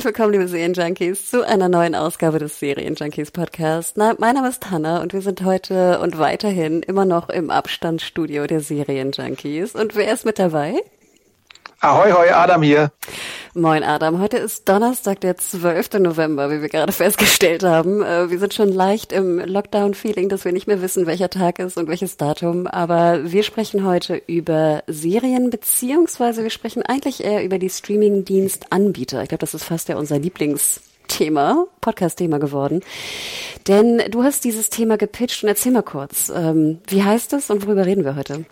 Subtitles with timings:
[0.00, 3.98] Herzlich willkommen, liebe Serienjunkies, zu einer neuen Ausgabe des Serienjunkies Podcast.
[3.98, 8.46] Na, mein Name ist Hanna und wir sind heute und weiterhin immer noch im Abstandsstudio
[8.46, 9.74] der Serienjunkies.
[9.74, 10.76] Und wer ist mit dabei?
[11.82, 12.92] Ahoi, hoi, Adam hier.
[13.54, 15.94] Moin Adam, heute ist Donnerstag, der 12.
[16.00, 18.02] November, wie wir gerade festgestellt haben.
[18.02, 21.78] Äh, wir sind schon leicht im Lockdown-Feeling, dass wir nicht mehr wissen, welcher Tag ist
[21.78, 22.66] und welches Datum.
[22.66, 29.22] Aber wir sprechen heute über Serien, beziehungsweise wir sprechen eigentlich eher über die Streaming-Dienst-Anbieter.
[29.22, 32.82] Ich glaube, das ist fast ja unser Lieblings- Thema, Podcast-Thema geworden.
[33.66, 37.66] Denn du hast dieses Thema gepitcht und erzähl mal kurz, ähm, wie heißt es und
[37.66, 38.44] worüber reden wir heute?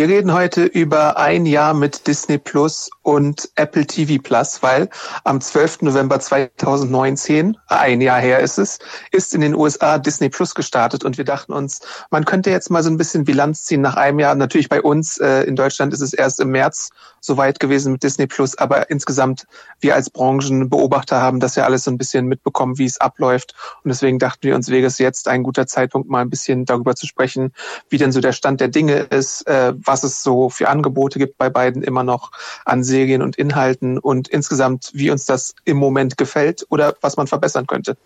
[0.00, 4.88] Wir reden heute über ein Jahr mit Disney Plus und Apple TV Plus, weil
[5.24, 5.82] am 12.
[5.82, 8.78] November 2019, ein Jahr her ist es,
[9.10, 12.84] ist in den USA Disney Plus gestartet und wir dachten uns, man könnte jetzt mal
[12.84, 14.36] so ein bisschen Bilanz ziehen nach einem Jahr.
[14.36, 18.28] Natürlich bei uns äh, in Deutschland ist es erst im März soweit gewesen mit Disney
[18.28, 19.48] Plus, aber insgesamt
[19.80, 23.88] wir als Branchenbeobachter haben das ja alles so ein bisschen mitbekommen, wie es abläuft und
[23.88, 27.08] deswegen dachten wir uns, wäre es jetzt ein guter Zeitpunkt, mal ein bisschen darüber zu
[27.08, 27.52] sprechen,
[27.88, 31.38] wie denn so der Stand der Dinge ist, äh, was es so für Angebote gibt
[31.38, 32.30] bei beiden immer noch
[32.64, 37.26] an Serien und Inhalten und insgesamt, wie uns das im Moment gefällt oder was man
[37.26, 37.96] verbessern könnte.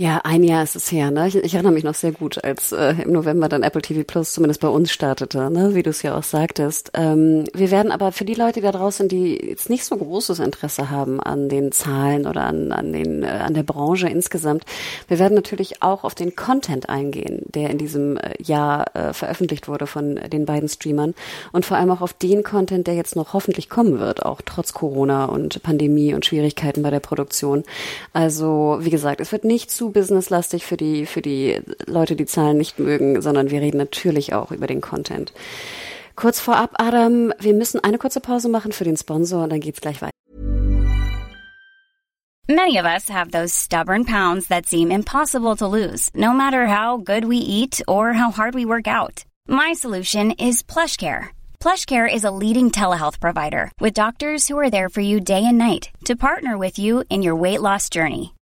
[0.00, 1.10] Ja, ein Jahr ist es her.
[1.10, 1.28] Ne?
[1.28, 4.32] Ich, ich erinnere mich noch sehr gut, als äh, im November dann Apple TV Plus
[4.32, 5.74] zumindest bei uns startete, ne?
[5.74, 6.92] wie du es ja auch sagtest.
[6.94, 10.88] Ähm, wir werden aber für die Leute da draußen, die jetzt nicht so großes Interesse
[10.88, 14.64] haben an den Zahlen oder an, an, den, äh, an der Branche insgesamt,
[15.08, 19.68] wir werden natürlich auch auf den Content eingehen, der in diesem äh, Jahr äh, veröffentlicht
[19.68, 21.14] wurde von den beiden Streamern
[21.52, 24.72] und vor allem auch auf den Content, der jetzt noch hoffentlich kommen wird, auch trotz
[24.72, 27.64] Corona und Pandemie und Schwierigkeiten bei der Produktion.
[28.14, 32.56] Also wie gesagt, es wird nicht zu businesslastig für die, für die Leute, die Zahlen
[32.56, 35.32] nicht mögen, sondern wir reden natürlich auch über den Content.
[36.16, 39.80] Kurz vorab, Adam, wir müssen eine kurze Pause machen für den Sponsor und dann geht's
[39.80, 40.10] gleich weiter.
[42.48, 46.96] Many of us have those stubborn pounds that seem impossible to lose, no matter how
[46.96, 49.24] good we eat or how hard we work out.
[49.46, 51.28] My solution is PlushCare.
[51.60, 55.58] PlushCare is a leading telehealth provider with doctors who are there for you day and
[55.58, 58.34] night to partner with you in your weight loss journey.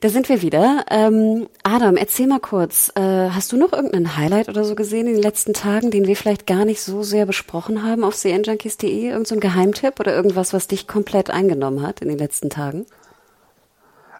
[0.00, 0.84] Da sind wir wieder.
[0.90, 5.14] Ähm, Adam, erzähl mal kurz, äh, hast du noch irgendeinen Highlight oder so gesehen in
[5.14, 9.08] den letzten Tagen, den wir vielleicht gar nicht so sehr besprochen haben auf cnjunkies.de?
[9.08, 12.86] Irgend so ein Geheimtipp oder irgendwas, was dich komplett eingenommen hat in den letzten Tagen?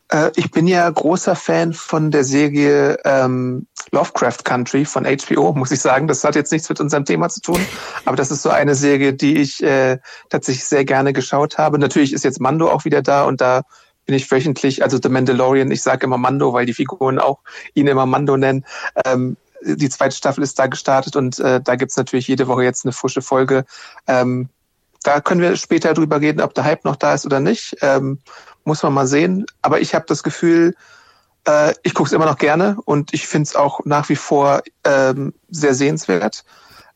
[0.08, 5.70] Äh, ich bin ja großer Fan von der Serie ähm, Lovecraft Country von HBO, muss
[5.70, 6.08] ich sagen.
[6.08, 7.60] Das hat jetzt nichts mit unserem Thema zu tun,
[8.04, 9.98] aber das ist so eine Serie, die ich äh,
[10.30, 11.78] tatsächlich sehr gerne geschaut habe.
[11.78, 13.62] Natürlich ist jetzt Mando auch wieder da und da
[14.06, 17.40] bin ich wöchentlich, also The Mandalorian, ich sage immer Mando, weil die Figuren auch
[17.74, 18.64] ihn immer Mando nennen.
[19.04, 22.84] Ähm, die zweite Staffel ist da gestartet und äh, da gibt's natürlich jede Woche jetzt
[22.84, 23.64] eine frische Folge.
[24.06, 24.48] Ähm,
[25.02, 27.76] da können wir später drüber reden, ob der Hype noch da ist oder nicht.
[27.82, 28.18] Ähm,
[28.64, 29.46] muss man mal sehen.
[29.62, 30.74] Aber ich habe das Gefühl,
[31.46, 34.62] äh, ich gucke es immer noch gerne und ich finde es auch nach wie vor
[34.84, 36.44] ähm, sehr sehenswert.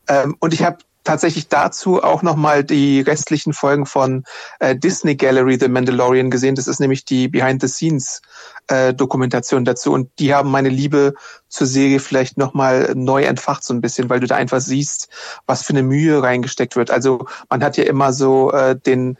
[0.07, 4.23] Ähm, und ich habe tatsächlich dazu auch nochmal die restlichen Folgen von
[4.59, 6.53] äh, Disney Gallery The Mandalorian gesehen.
[6.55, 9.91] Das ist nämlich die Behind-the-Scenes-Dokumentation äh, dazu.
[9.93, 11.15] Und die haben meine Liebe
[11.47, 15.09] zur Serie vielleicht nochmal neu entfacht so ein bisschen, weil du da einfach siehst,
[15.45, 16.91] was für eine Mühe reingesteckt wird.
[16.91, 19.17] Also man hat ja immer so äh, den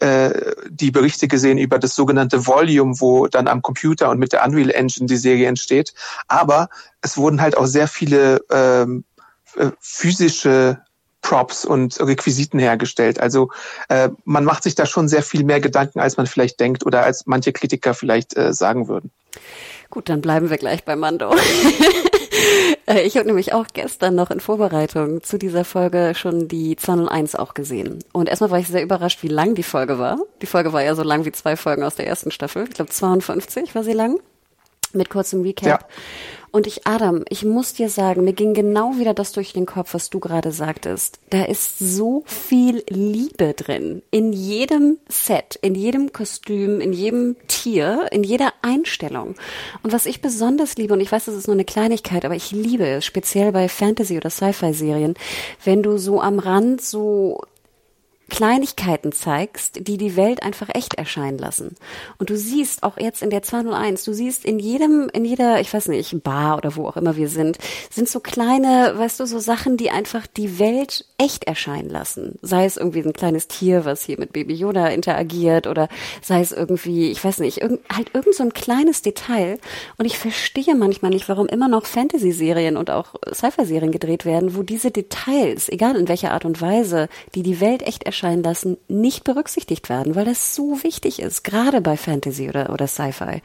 [0.00, 4.44] äh, die Berichte gesehen über das sogenannte Volume, wo dann am Computer und mit der
[4.44, 5.94] Unreal Engine die Serie entsteht.
[6.26, 6.68] Aber
[7.02, 9.04] es wurden halt auch sehr viele ähm,
[9.56, 10.82] äh, physische
[11.32, 13.18] Props und Requisiten hergestellt.
[13.18, 13.48] Also
[13.88, 17.04] äh, man macht sich da schon sehr viel mehr Gedanken, als man vielleicht denkt oder
[17.04, 19.10] als manche Kritiker vielleicht äh, sagen würden.
[19.88, 21.34] Gut, dann bleiben wir gleich bei Mando.
[22.86, 27.36] Äh, ich habe nämlich auch gestern noch in Vorbereitung zu dieser Folge schon die 201
[27.36, 28.02] auch gesehen.
[28.10, 30.18] Und erstmal war ich sehr überrascht, wie lang die Folge war.
[30.40, 32.64] Die Folge war ja so lang wie zwei Folgen aus der ersten Staffel.
[32.64, 34.18] Ich glaube 52 war sie lang.
[34.92, 35.66] Mit kurzem Recap.
[35.66, 35.78] Ja.
[36.52, 39.94] Und ich, Adam, ich muss dir sagen, mir ging genau wieder das durch den Kopf,
[39.94, 41.18] was du gerade sagtest.
[41.30, 44.02] Da ist so viel Liebe drin.
[44.10, 49.34] In jedem Set, in jedem Kostüm, in jedem Tier, in jeder Einstellung.
[49.82, 52.50] Und was ich besonders liebe, und ich weiß, das ist nur eine Kleinigkeit, aber ich
[52.50, 55.14] liebe es, speziell bei Fantasy- oder Sci-Fi-Serien,
[55.64, 57.40] wenn du so am Rand so
[58.32, 61.76] Kleinigkeiten zeigst, die die Welt einfach echt erscheinen lassen.
[62.16, 65.72] Und du siehst auch jetzt in der 201, du siehst in jedem, in jeder, ich
[65.72, 67.58] weiß nicht, Bar oder wo auch immer wir sind,
[67.90, 72.38] sind so kleine, weißt du, so Sachen, die einfach die Welt echt erscheinen lassen.
[72.40, 75.90] Sei es irgendwie ein kleines Tier, was hier mit Baby Yoda interagiert oder
[76.22, 79.58] sei es irgendwie, ich weiß nicht, irgend, halt irgend so ein kleines Detail.
[79.98, 84.62] Und ich verstehe manchmal nicht, warum immer noch Fantasy-Serien und auch Sci-Fi-Serien gedreht werden, wo
[84.62, 88.76] diese Details, egal in welcher Art und Weise, die die Welt echt erscheinen erscheinen lassen,
[88.88, 93.42] nicht berücksichtigt werden, weil das so wichtig ist, gerade bei Fantasy oder, oder Sci-Fi.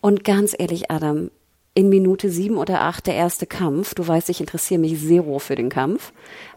[0.00, 1.30] Und ganz ehrlich, Adam,
[1.74, 5.56] in Minute sieben oder acht der erste Kampf, du weißt, ich interessiere mich zero für
[5.56, 6.12] den Kampf,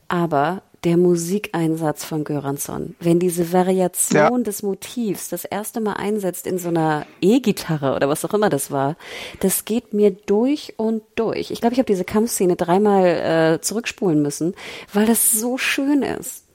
[0.08, 4.38] aber der Musikeinsatz von Göransson, wenn diese Variation ja.
[4.40, 8.72] des Motivs das erste Mal einsetzt in so einer E-Gitarre oder was auch immer das
[8.72, 8.96] war,
[9.42, 11.52] das geht mir durch und durch.
[11.52, 14.56] Ich glaube, ich habe diese Kampfszene dreimal äh, zurückspulen müssen,
[14.94, 16.46] weil das so schön ist.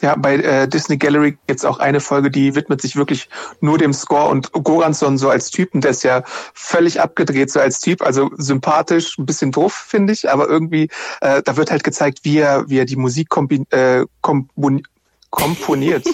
[0.00, 3.28] Ja, bei äh, Disney Gallery gibt's auch eine Folge, die widmet sich wirklich
[3.60, 6.22] nur dem Score und Goransson so als Typen, der ist ja
[6.54, 10.88] völlig abgedreht so als Typ, also sympathisch, ein bisschen doof, finde ich, aber irgendwie,
[11.20, 14.82] äh, da wird halt gezeigt, wie er, wie er die Musik kombi äh, kompon
[15.30, 16.06] komponiert.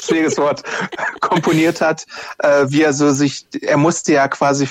[0.00, 0.62] schwieriges Wort,
[1.20, 2.06] komponiert hat,
[2.38, 4.68] äh, wie er so sich, er musste ja quasi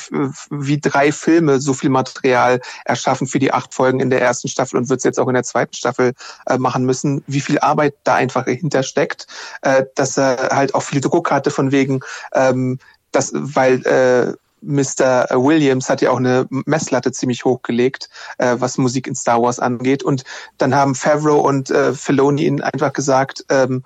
[0.49, 4.77] wie drei Filme so viel Material erschaffen für die acht Folgen in der ersten Staffel
[4.77, 6.13] und wird es jetzt auch in der zweiten Staffel
[6.47, 9.27] äh, machen müssen, wie viel Arbeit da einfach hintersteckt,
[9.61, 12.01] äh, dass er halt auch viel Druck hatte von wegen,
[12.33, 12.79] ähm,
[13.11, 15.27] das, weil äh, Mr.
[15.31, 20.04] Williams hat ja auch eine Messlatte ziemlich hochgelegt, äh, was Musik in Star Wars angeht.
[20.04, 20.24] Und
[20.57, 23.83] dann haben Favreau und äh, Filoni ihn einfach gesagt, ähm,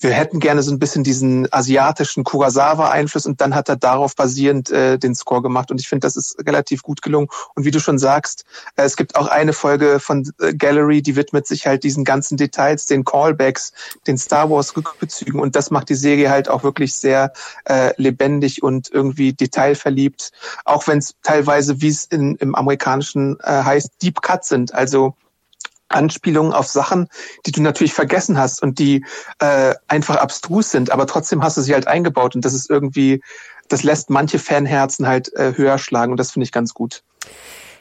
[0.00, 4.70] wir hätten gerne so ein bisschen diesen asiatischen Kurosawa-Einfluss und dann hat er darauf basierend
[4.70, 5.70] äh, den Score gemacht.
[5.70, 7.28] Und ich finde, das ist relativ gut gelungen.
[7.54, 11.16] Und wie du schon sagst, äh, es gibt auch eine Folge von äh, Gallery, die
[11.16, 13.72] widmet sich halt diesen ganzen Details, den Callbacks,
[14.06, 17.32] den Star Wars-Rückbezügen und das macht die Serie halt auch wirklich sehr
[17.66, 20.32] äh, lebendig und irgendwie detailverliebt,
[20.64, 25.14] auch wenn es teilweise, wie es im amerikanischen äh, heißt, Deep Cut sind, also
[25.90, 27.08] Anspielungen auf Sachen,
[27.46, 29.04] die du natürlich vergessen hast und die
[29.38, 33.22] äh, einfach abstrus sind, aber trotzdem hast du sie halt eingebaut und das ist irgendwie,
[33.68, 37.02] das lässt manche Fanherzen halt äh, höher schlagen und das finde ich ganz gut.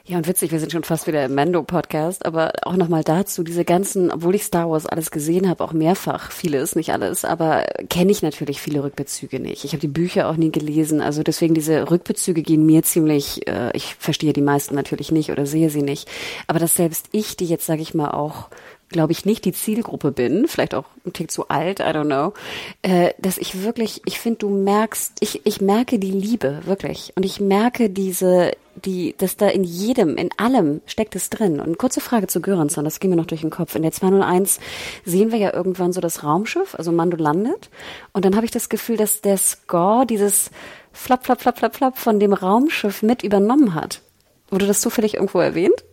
[0.09, 3.63] Ja, und witzig, wir sind schon fast wieder im Mando-Podcast, aber auch nochmal dazu, diese
[3.63, 8.11] ganzen, obwohl ich Star Wars alles gesehen habe, auch mehrfach, vieles, nicht alles, aber kenne
[8.11, 9.65] ich natürlich viele Rückbezüge nicht.
[9.65, 13.69] Ich habe die Bücher auch nie gelesen, also deswegen diese Rückbezüge gehen mir ziemlich, äh,
[13.77, 16.09] ich verstehe die meisten natürlich nicht oder sehe sie nicht,
[16.47, 18.50] aber dass selbst ich, die jetzt, sage ich mal, auch
[18.89, 22.33] glaube ich, nicht die Zielgruppe bin, vielleicht auch ein Tick zu alt, I don't know,
[22.81, 27.13] äh, dass ich wirklich, ich finde, du merkst, ich, ich merke die Liebe, wirklich.
[27.15, 28.51] Und ich merke diese,
[28.86, 31.59] die, dass da in jedem, in allem steckt es drin.
[31.59, 33.75] Und kurze Frage zu Göransson, das ging mir noch durch den Kopf.
[33.75, 34.59] In der 201
[35.06, 37.69] sehen wir ja irgendwann so das Raumschiff, also Mando landet.
[38.13, 40.50] Und dann habe ich das Gefühl, dass der Score dieses
[40.92, 44.01] Flap, Flap, Flap, Flap, Flap von dem Raumschiff mit übernommen hat.
[44.50, 45.83] Wurde das zufällig irgendwo erwähnt?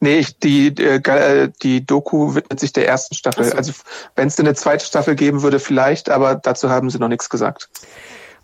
[0.00, 3.44] Nee, ich, die, äh, die Doku widmet sich der ersten Staffel.
[3.44, 3.56] So.
[3.56, 3.72] Also
[4.14, 7.68] wenn es eine zweite Staffel geben würde, vielleicht, aber dazu haben sie noch nichts gesagt.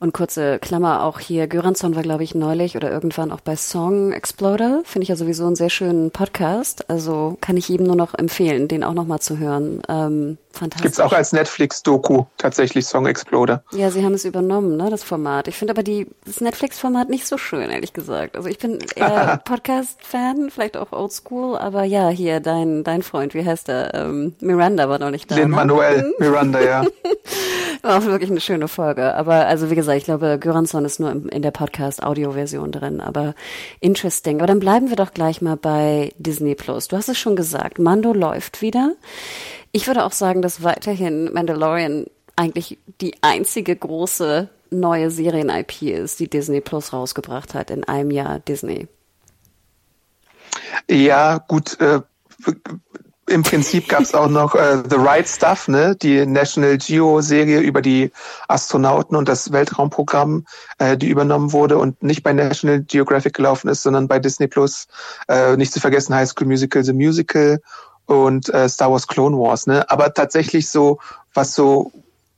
[0.02, 4.10] Und kurze Klammer auch hier, Göransson war, glaube ich, neulich oder irgendwann auch bei Song
[4.10, 4.82] Exploder.
[4.84, 6.90] Finde ich ja sowieso einen sehr schönen Podcast.
[6.90, 9.80] Also kann ich jedem nur noch empfehlen, den auch nochmal zu hören.
[9.88, 10.82] Ähm, fantastisch.
[10.82, 13.64] Gibt's auch als Netflix-Doku tatsächlich Song Exploder.
[13.72, 15.48] Ja, sie haben es übernommen, ne, das Format.
[15.48, 18.36] Ich finde aber die, das Netflix-Format nicht so schön, ehrlich gesagt.
[18.36, 23.44] Also ich bin eher Podcast-Fan, vielleicht auch Oldschool, aber ja, hier dein, dein Freund, wie
[23.44, 23.94] heißt er?
[23.94, 25.36] Ähm, Miranda war noch nicht da.
[25.36, 25.56] Lin ne?
[25.56, 26.84] Manuel Miranda, ja.
[27.82, 29.14] war auch wirklich eine schöne Folge.
[29.14, 33.34] Aber also wie gesagt, ich glaube, Göransson ist nur in der Podcast-Audio-Version drin, aber
[33.80, 34.38] interesting.
[34.38, 36.88] Aber dann bleiben wir doch gleich mal bei Disney Plus.
[36.88, 38.92] Du hast es schon gesagt, Mando läuft wieder.
[39.72, 46.28] Ich würde auch sagen, dass weiterhin Mandalorian eigentlich die einzige große neue Serien-IP ist, die
[46.28, 48.88] Disney Plus rausgebracht hat in einem Jahr Disney.
[50.88, 52.00] Ja, gut, äh,
[53.28, 57.80] im Prinzip gab es auch noch äh, The Right Stuff, ne, die National Geo-Serie über
[57.80, 58.10] die
[58.48, 60.44] Astronauten und das Weltraumprogramm,
[60.78, 64.86] äh, die übernommen wurde und nicht bei National Geographic gelaufen ist, sondern bei Disney Plus.
[65.28, 67.62] Äh, nicht zu vergessen High School Musical, The Musical
[68.12, 69.66] und äh, Star Wars Clone Wars.
[69.66, 69.88] Ne?
[69.90, 70.98] Aber tatsächlich so,
[71.34, 71.92] was so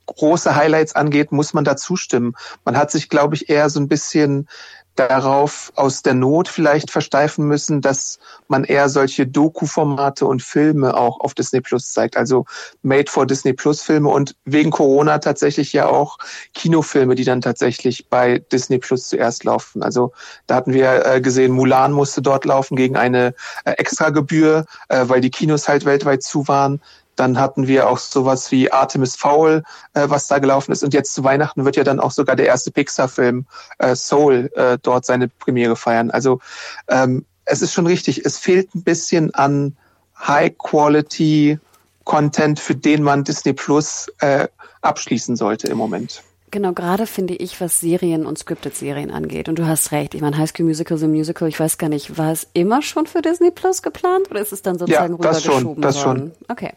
[0.07, 2.35] große Highlights angeht, muss man da zustimmen.
[2.63, 4.47] Man hat sich, glaube ich, eher so ein bisschen
[4.95, 11.19] darauf aus der Not vielleicht versteifen müssen, dass man eher solche Doku-Formate und Filme auch
[11.19, 12.15] auf Disney Plus zeigt.
[12.17, 12.45] Also
[12.81, 16.17] Made for Disney Plus Filme und wegen Corona tatsächlich ja auch
[16.53, 19.83] Kinofilme, die dann tatsächlich bei Disney Plus zuerst laufen.
[19.83, 20.13] Also
[20.47, 23.33] da hatten wir äh, gesehen, Mulan musste dort laufen gegen eine
[23.65, 26.81] äh, Extragebühr, äh, weil die Kinos halt weltweit zu waren.
[27.15, 30.83] Dann hatten wir auch sowas wie Artemis Fowl, äh, was da gelaufen ist.
[30.83, 33.45] Und jetzt zu Weihnachten wird ja dann auch sogar der erste Pixar-Film
[33.79, 36.11] äh, Soul äh, dort seine Premiere feiern.
[36.11, 36.39] Also
[36.87, 39.75] ähm, es ist schon richtig, es fehlt ein bisschen an
[40.19, 41.59] High-Quality
[42.03, 44.47] Content, für den man Disney Plus äh,
[44.81, 46.23] abschließen sollte im Moment.
[46.55, 49.49] Genau, gerade finde ich, was Serien und Scripted-Serien angeht.
[49.49, 50.15] Und du hast recht.
[50.15, 53.07] Ich meine, High School Musical, The Musical, ich weiß gar nicht, war es immer schon
[53.07, 56.31] für Disney Plus geplant oder ist es dann sozusagen ja, das rübergeschoben schon, das worden?
[56.31, 56.45] Schon.
[56.47, 56.71] Okay.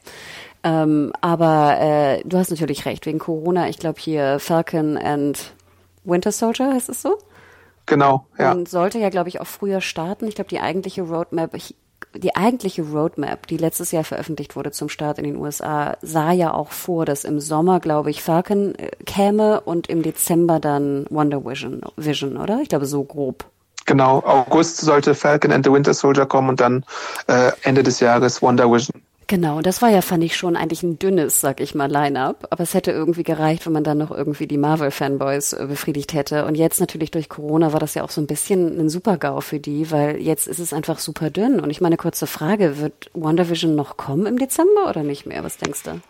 [0.64, 5.52] Ähm, aber äh, du hast natürlich recht, wegen Corona, ich glaube hier Falcon and
[6.02, 7.16] Winter Soldier heißt es so?
[7.86, 8.50] Genau, ja.
[8.50, 10.26] Und sollte ja, glaube ich, auch früher starten.
[10.26, 11.54] Ich glaube, die eigentliche Roadmap
[12.14, 16.52] die eigentliche Roadmap, die letztes Jahr veröffentlicht wurde zum Start in den USA, sah ja
[16.52, 21.44] auch vor, dass im Sommer, glaube ich, Falcon äh, käme und im Dezember dann Wonder
[21.44, 22.60] Vision, Vision, oder?
[22.62, 23.44] Ich glaube, so grob.
[23.86, 26.84] Genau, August sollte Falcon and the Winter Soldier kommen und dann
[27.26, 28.97] äh, Ende des Jahres Wonder Vision.
[29.30, 32.46] Genau, das war ja, fand ich schon eigentlich ein dünnes, sag ich mal, Line-up.
[32.48, 36.46] Aber es hätte irgendwie gereicht, wenn man dann noch irgendwie die Marvel-Fanboys äh, befriedigt hätte.
[36.46, 39.60] Und jetzt natürlich durch Corona war das ja auch so ein bisschen ein Super-GAU für
[39.60, 41.60] die, weil jetzt ist es einfach super dünn.
[41.60, 45.44] Und ich meine, kurze Frage, wird WandaVision noch kommen im Dezember oder nicht mehr?
[45.44, 46.00] Was denkst du?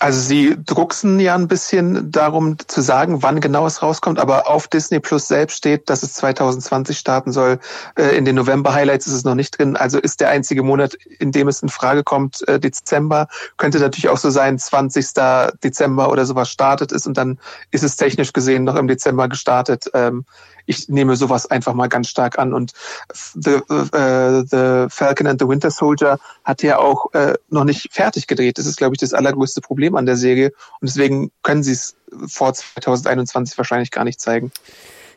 [0.00, 4.66] Also sie drucksen ja ein bisschen darum zu sagen, wann genau es rauskommt, aber auf
[4.66, 7.58] Disney Plus selbst steht, dass es 2020 starten soll.
[7.96, 9.76] Äh, in den November-Highlights ist es noch nicht drin.
[9.76, 13.28] Also ist der einzige Monat, in dem es in Frage kommt, äh, Dezember.
[13.58, 15.50] Könnte natürlich auch so sein, 20.
[15.62, 17.38] Dezember oder sowas startet ist und dann
[17.70, 19.90] ist es technisch gesehen noch im Dezember gestartet.
[20.70, 22.54] Ich nehme sowas einfach mal ganz stark an.
[22.54, 22.72] Und
[23.34, 28.28] The, uh, the Falcon and the Winter Soldier hat ja auch äh, noch nicht fertig
[28.28, 28.56] gedreht.
[28.56, 30.52] Das ist, glaube ich, das allergrößte Problem an der Serie.
[30.80, 31.96] Und deswegen können sie es
[32.28, 34.52] vor 2021 wahrscheinlich gar nicht zeigen.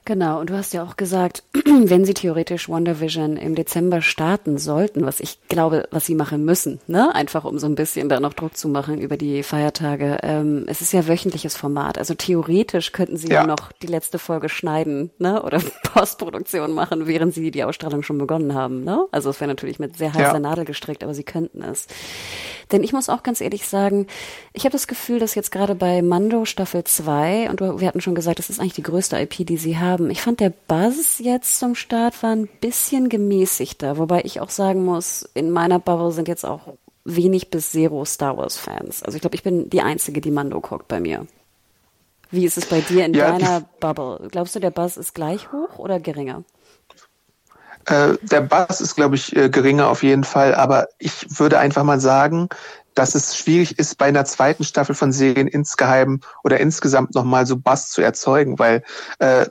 [0.06, 4.58] Genau, und du hast ja auch gesagt, wenn sie theoretisch Wonder Vision im Dezember starten
[4.58, 7.16] sollten, was ich glaube, was sie machen müssen, ne?
[7.16, 10.18] Einfach um so ein bisschen da noch Druck zu machen über die Feiertage.
[10.22, 11.98] Ähm, es ist ja wöchentliches Format.
[11.98, 13.42] Also theoretisch könnten sie ja.
[13.42, 15.42] ja noch die letzte Folge schneiden, ne?
[15.42, 15.62] Oder
[15.94, 19.06] Postproduktion machen, während sie die Ausstrahlung schon begonnen haben, ne?
[19.12, 20.40] Also es wäre natürlich mit sehr heißer ja.
[20.40, 21.88] Nadel gestrickt, aber sie könnten es.
[22.74, 24.08] Denn ich muss auch ganz ehrlich sagen,
[24.52, 28.16] ich habe das Gefühl, dass jetzt gerade bei Mando Staffel 2, und wir hatten schon
[28.16, 29.93] gesagt, das ist eigentlich die größte IP, die sie haben.
[30.10, 34.84] Ich fand der Buzz jetzt zum Start war ein bisschen gemäßigter, wobei ich auch sagen
[34.86, 39.04] muss, in meiner Bubble sind jetzt auch wenig bis zero Star Wars Fans.
[39.04, 41.28] Also ich glaube, ich bin die Einzige, die Mando guckt bei mir.
[42.32, 44.28] Wie ist es bei dir in ja, deiner Bubble?
[44.32, 46.44] Glaubst du, der Buzz ist gleich hoch oder geringer?
[47.86, 51.84] Äh, der Bass ist, glaube ich, äh, geringer auf jeden Fall, aber ich würde einfach
[51.84, 52.50] mal sagen,
[52.94, 57.58] dass es schwierig ist, bei einer zweiten Staffel von Serien insgeheim oder insgesamt nochmal so
[57.58, 58.84] Bass zu erzeugen, weil
[59.20, 59.48] äh,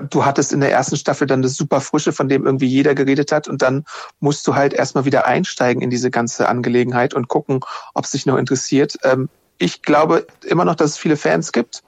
[0.00, 3.32] du hattest in der ersten Staffel dann das super Frische, von dem irgendwie jeder geredet
[3.32, 3.84] hat und dann
[4.20, 7.60] musst du halt erstmal wieder einsteigen in diese ganze Angelegenheit und gucken,
[7.94, 8.96] ob es dich noch interessiert.
[9.02, 11.82] Ähm, ich glaube immer noch, dass es viele Fans gibt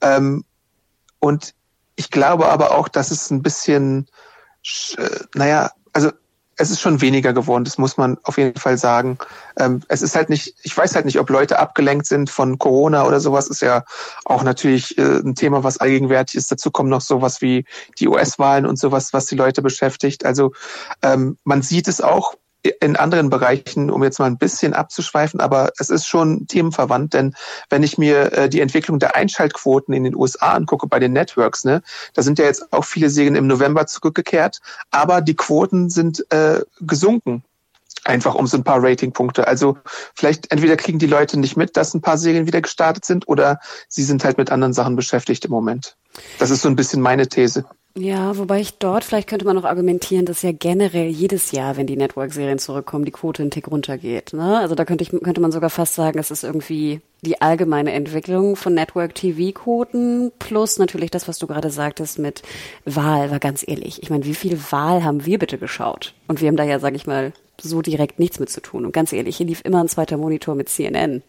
[0.00, 0.44] ähm,
[1.18, 1.54] und
[1.96, 4.08] ich glaube aber auch, dass es ein bisschen
[4.96, 6.10] äh, naja, also
[6.60, 9.16] es ist schon weniger geworden, das muss man auf jeden Fall sagen.
[9.58, 13.06] Ähm, es ist halt nicht, ich weiß halt nicht, ob Leute abgelenkt sind von Corona
[13.06, 13.84] oder sowas, ist ja
[14.26, 16.52] auch natürlich äh, ein Thema, was allgegenwärtig ist.
[16.52, 17.64] Dazu kommen noch sowas wie
[17.98, 20.26] die US-Wahlen und sowas, was die Leute beschäftigt.
[20.26, 20.52] Also
[21.02, 25.72] ähm, man sieht es auch in anderen Bereichen, um jetzt mal ein bisschen abzuschweifen, aber
[25.78, 27.34] es ist schon themenverwandt, denn
[27.70, 31.64] wenn ich mir äh, die Entwicklung der Einschaltquoten in den USA angucke bei den Networks,
[31.64, 31.82] ne,
[32.14, 36.60] da sind ja jetzt auch viele Serien im November zurückgekehrt, aber die Quoten sind äh,
[36.80, 37.44] gesunken.
[38.04, 39.46] Einfach um so ein paar Ratingpunkte.
[39.46, 39.76] Also
[40.14, 43.60] vielleicht entweder kriegen die Leute nicht mit, dass ein paar Serien wieder gestartet sind, oder
[43.88, 45.96] sie sind halt mit anderen Sachen beschäftigt im Moment.
[46.38, 47.66] Das ist so ein bisschen meine These.
[47.96, 51.88] Ja, wobei ich dort, vielleicht könnte man noch argumentieren, dass ja generell jedes Jahr, wenn
[51.88, 54.32] die Network-Serien zurückkommen, die Quote einen Tick runtergeht.
[54.32, 54.58] Ne?
[54.58, 58.54] Also da könnte, ich, könnte man sogar fast sagen, es ist irgendwie die allgemeine Entwicklung
[58.54, 62.42] von Network-TV-Quoten plus natürlich das, was du gerade sagtest mit
[62.84, 64.02] Wahl, war ganz ehrlich.
[64.02, 66.14] Ich meine, wie viel Wahl haben wir bitte geschaut?
[66.28, 68.86] Und wir haben da ja, sag ich mal, so direkt nichts mit zu tun.
[68.86, 71.24] Und ganz ehrlich, hier lief immer ein zweiter Monitor mit CNN.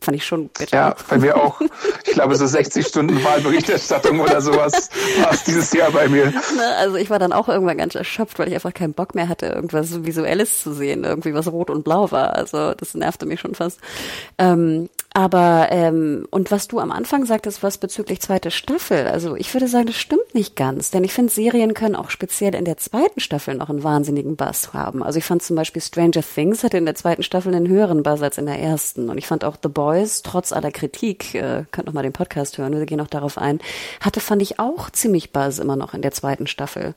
[0.00, 0.76] Fand ich schon bitter.
[0.76, 1.60] Ja, bei mir auch.
[2.06, 4.90] Ich glaube, so 60 Stunden Wahlberichterstattung oder sowas
[5.20, 6.26] war es dieses Jahr bei mir.
[6.26, 9.28] Ne, also ich war dann auch irgendwann ganz erschöpft, weil ich einfach keinen Bock mehr
[9.28, 12.34] hatte, irgendwas Visuelles zu sehen, irgendwie was rot und blau war.
[12.34, 13.80] Also das nervte mich schon fast.
[14.38, 19.52] Ähm, aber ähm, und was du am Anfang sagtest, was bezüglich zweite Staffel, also ich
[19.52, 22.76] würde sagen, das stimmt nicht ganz, denn ich finde, Serien können auch speziell in der
[22.76, 25.02] zweiten Staffel noch einen wahnsinnigen Bass haben.
[25.02, 28.22] Also ich fand zum Beispiel Stranger Things hatte in der zweiten Staffel einen höheren Bass
[28.22, 29.10] als in der ersten.
[29.10, 32.56] Und ich fand auch The Boys, trotz aller Kritik, äh, könnt noch mal den Podcast
[32.56, 33.58] hören, wir gehen auch darauf ein,
[34.00, 36.94] hatte, fand ich auch ziemlich Bass immer noch in der zweiten Staffel.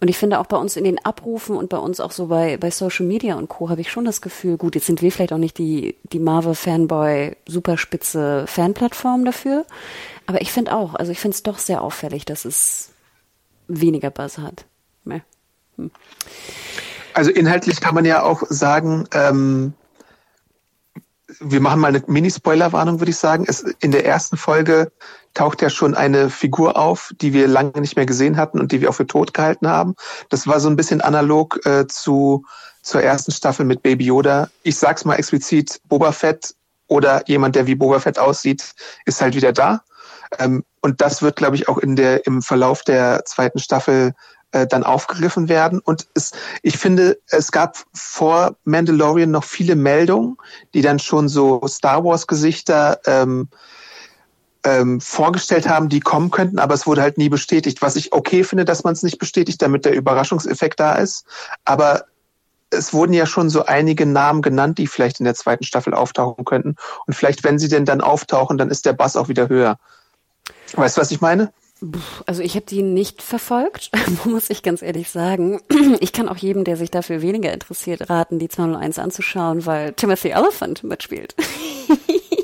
[0.00, 2.56] Und ich finde auch bei uns in den Abrufen und bei uns auch so bei,
[2.58, 3.70] bei Social Media und Co.
[3.70, 7.36] habe ich schon das Gefühl, gut, jetzt sind wir vielleicht auch nicht die, die Marvel-Fanboy
[7.46, 9.64] superspitze Fanplattform dafür.
[10.26, 12.90] Aber ich finde auch, also ich finde es doch sehr auffällig, dass es
[13.68, 14.66] weniger Buzz hat.
[15.76, 15.90] Hm.
[17.14, 19.74] Also inhaltlich kann man ja auch sagen, ähm,
[21.40, 23.44] wir machen mal eine Mini-Spoiler-Warnung, würde ich sagen.
[23.46, 24.92] Es, in der ersten Folge
[25.36, 28.80] taucht ja schon eine Figur auf, die wir lange nicht mehr gesehen hatten und die
[28.80, 29.94] wir auch für tot gehalten haben.
[30.30, 32.44] Das war so ein bisschen analog äh, zu
[32.82, 34.48] zur ersten Staffel mit Baby Yoda.
[34.62, 36.54] Ich sag's mal explizit, Boba Fett
[36.86, 38.74] oder jemand, der wie Boba Fett aussieht,
[39.04, 39.82] ist halt wieder da.
[40.38, 44.14] Ähm, und das wird, glaube ich, auch in der im Verlauf der zweiten Staffel
[44.52, 45.80] äh, dann aufgegriffen werden.
[45.80, 46.30] Und es,
[46.62, 50.36] ich finde, es gab vor Mandalorian noch viele Meldungen,
[50.72, 53.48] die dann schon so Star Wars-Gesichter ähm,
[54.66, 57.82] ähm, vorgestellt haben, die kommen könnten, aber es wurde halt nie bestätigt.
[57.82, 61.24] Was ich okay finde, dass man es nicht bestätigt, damit der Überraschungseffekt da ist.
[61.64, 62.06] Aber
[62.70, 66.44] es wurden ja schon so einige Namen genannt, die vielleicht in der zweiten Staffel auftauchen
[66.44, 66.74] könnten.
[67.06, 69.78] Und vielleicht, wenn sie denn dann auftauchen, dann ist der Bass auch wieder höher.
[70.74, 71.52] Weißt du, was ich meine?
[72.26, 73.90] Also ich habe die nicht verfolgt,
[74.24, 75.60] muss ich ganz ehrlich sagen.
[76.00, 80.30] Ich kann auch jedem, der sich dafür weniger interessiert, raten, die 201 anzuschauen, weil Timothy
[80.30, 81.36] Elephant mitspielt.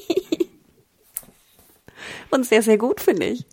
[2.32, 3.46] und sehr, sehr gut, finde ich.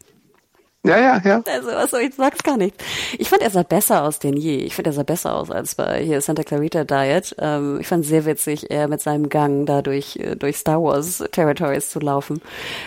[0.86, 1.44] Ja, ja, ja.
[1.46, 2.74] Also, also ich sag's gar nicht.
[3.18, 4.60] Ich fand, er sah besser aus denn je.
[4.60, 7.36] Ich finde, er sah besser aus als bei hier Santa Clarita Diet.
[7.38, 11.22] Ähm, ich fand sehr witzig, er mit seinem Gang da durch, äh, durch Star Wars
[11.34, 12.42] Territories zu laufen.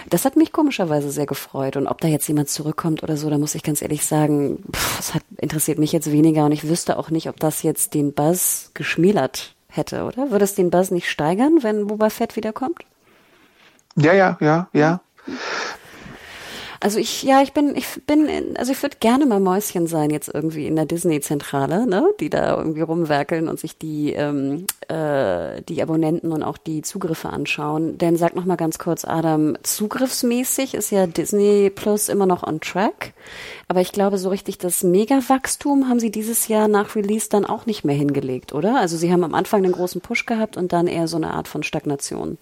[0.09, 1.77] Das hat mich komischerweise sehr gefreut.
[1.77, 4.97] Und ob da jetzt jemand zurückkommt oder so, da muss ich ganz ehrlich sagen, pff,
[4.97, 6.47] das hat, interessiert mich jetzt weniger.
[6.47, 10.31] Und ich wüsste auch nicht, ob das jetzt den Buzz geschmälert hätte, oder?
[10.31, 12.87] Würde es den Buzz nicht steigern, wenn Boba Fett wiederkommt?
[13.97, 15.01] Ja, ja, ja, ja.
[16.83, 20.11] Also ich, ja, ich bin, ich bin, in, also ich würde gerne mal Mäuschen sein
[20.11, 25.63] jetzt irgendwie in der Disney-Zentrale, ne, die da irgendwie rumwerkeln und sich die, ähm, äh,
[25.63, 27.99] die Abonnenten und auch die Zugriffe anschauen.
[27.99, 32.61] Denn sag noch mal ganz kurz, Adam, zugriffsmäßig ist ja Disney Plus immer noch on
[32.61, 33.13] track.
[33.69, 37.65] Aber ich glaube, so richtig das Mega-Wachstum haben sie dieses Jahr nach Release dann auch
[37.65, 38.81] nicht mehr hingelegt, oder?
[38.81, 41.47] Also sie haben am Anfang den großen Push gehabt und dann eher so eine Art
[41.47, 42.39] von Stagnation.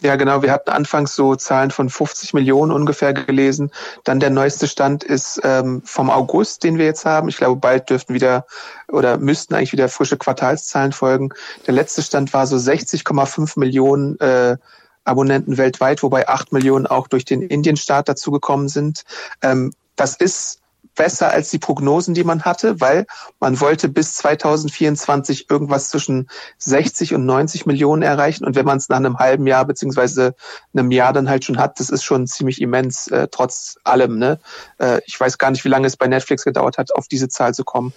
[0.00, 0.42] Ja, genau.
[0.42, 3.72] Wir hatten anfangs so Zahlen von 50 Millionen ungefähr gelesen.
[4.04, 7.28] Dann der neueste Stand ist ähm, vom August, den wir jetzt haben.
[7.28, 8.46] Ich glaube, bald dürften wieder
[8.86, 11.30] oder müssten eigentlich wieder frische Quartalszahlen folgen.
[11.66, 14.56] Der letzte Stand war so 60,5 Millionen äh,
[15.04, 19.04] Abonnenten weltweit, wobei 8 Millionen auch durch den Indienstaat dazugekommen sind.
[19.42, 20.60] Ähm, das ist
[20.98, 23.06] besser als die Prognosen, die man hatte, weil
[23.40, 28.44] man wollte bis 2024 irgendwas zwischen 60 und 90 Millionen erreichen.
[28.44, 30.34] Und wenn man es nach einem halben Jahr beziehungsweise
[30.74, 34.18] einem Jahr dann halt schon hat, das ist schon ziemlich immens, äh, trotz allem.
[34.18, 34.40] Ne?
[34.78, 37.54] Äh, ich weiß gar nicht, wie lange es bei Netflix gedauert hat, auf diese Zahl
[37.54, 37.94] zu kommen.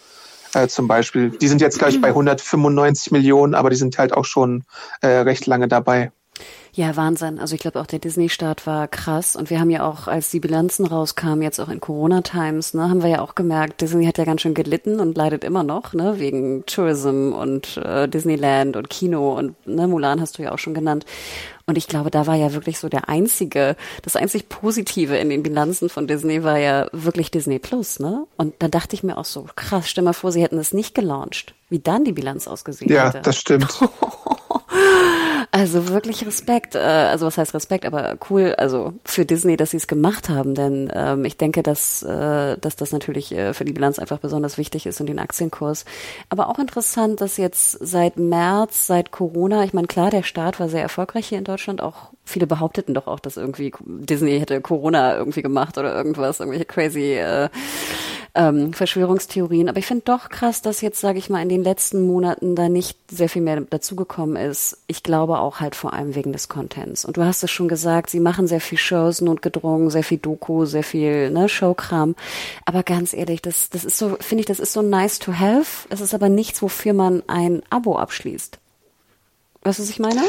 [0.53, 1.31] Äh, zum Beispiel.
[1.31, 4.63] Die sind jetzt, glaube ich, bei 195 Millionen, aber die sind halt auch schon
[5.01, 6.11] äh, recht lange dabei.
[6.73, 7.37] Ja, Wahnsinn.
[7.37, 10.39] Also ich glaube auch der Disney-Start war krass und wir haben ja auch, als die
[10.39, 14.23] Bilanzen rauskamen, jetzt auch in Corona-Times, ne, haben wir ja auch gemerkt, Disney hat ja
[14.23, 19.37] ganz schön gelitten und leidet immer noch, ne, wegen Tourism und äh, Disneyland und Kino
[19.37, 21.05] und ne, Mulan hast du ja auch schon genannt.
[21.65, 25.43] Und ich glaube, da war ja wirklich so der einzige, das einzig Positive in den
[25.43, 28.25] Bilanzen von Disney war ja wirklich Disney Plus, ne?
[28.37, 30.95] Und da dachte ich mir auch so, krass, stell mal vor, sie hätten es nicht
[30.95, 33.17] gelauncht, wie dann die Bilanz ausgesehen ja, hätte.
[33.17, 33.67] Ja, das stimmt.
[35.53, 39.77] Also wirklich Respekt, äh, also was heißt Respekt, aber cool, also für Disney, dass sie
[39.77, 43.73] es gemacht haben, denn ähm, ich denke, dass, äh, dass das natürlich äh, für die
[43.73, 45.83] Bilanz einfach besonders wichtig ist und den Aktienkurs.
[46.29, 50.69] Aber auch interessant, dass jetzt seit März, seit Corona, ich meine, klar, der Start war
[50.69, 55.17] sehr erfolgreich hier in Deutschland, auch viele behaupteten doch auch, dass irgendwie Disney hätte Corona
[55.17, 57.49] irgendwie gemacht oder irgendwas, irgendwelche crazy äh,
[58.33, 59.69] ähm, Verschwörungstheorien.
[59.69, 62.69] Aber ich finde doch krass, dass jetzt, sage ich mal, in den letzten Monaten da
[62.69, 64.77] nicht sehr viel mehr dazugekommen ist.
[64.87, 67.05] Ich glaube auch halt vor allem wegen des Contents.
[67.05, 70.65] Und du hast es schon gesagt, sie machen sehr viel Shows, notgedrungen, sehr viel Doku,
[70.65, 72.15] sehr viel ne, Showkram.
[72.65, 75.87] Aber ganz ehrlich, das, das ist so, finde ich, das ist so nice to have.
[75.89, 78.57] Es ist aber nichts, wofür man ein Abo abschließt.
[79.63, 80.21] Weißt du, was ich meine?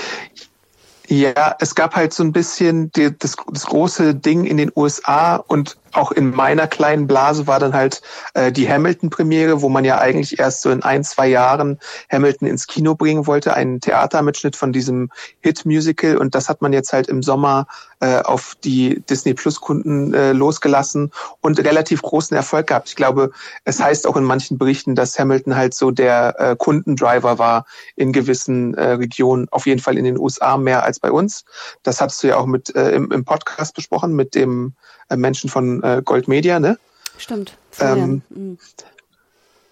[1.08, 5.36] Ja, es gab halt so ein bisschen die, das, das große Ding in den USA
[5.36, 8.02] und auch in meiner kleinen Blase war dann halt
[8.34, 11.78] äh, die Hamilton-Premiere, wo man ja eigentlich erst so in ein, zwei Jahren
[12.10, 16.92] Hamilton ins Kino bringen wollte, einen Theatermitschnitt von diesem Hit-Musical und das hat man jetzt
[16.92, 17.66] halt im Sommer
[18.00, 22.88] äh, auf die Disney Plus-Kunden äh, losgelassen und relativ großen Erfolg gehabt.
[22.88, 23.30] Ich glaube,
[23.64, 28.12] es heißt auch in manchen Berichten, dass Hamilton halt so der äh, Kundendriver war in
[28.12, 31.44] gewissen äh, Regionen, auf jeden Fall in den USA mehr als bei uns.
[31.82, 34.74] Das hattest du ja auch mit äh, im, im Podcast besprochen mit dem
[35.08, 36.78] äh, Menschen von äh, Gold Media, ne?
[37.18, 37.56] Stimmt.
[37.78, 38.58] Ähm, mhm.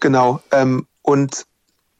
[0.00, 0.40] Genau.
[0.52, 1.46] Ähm, und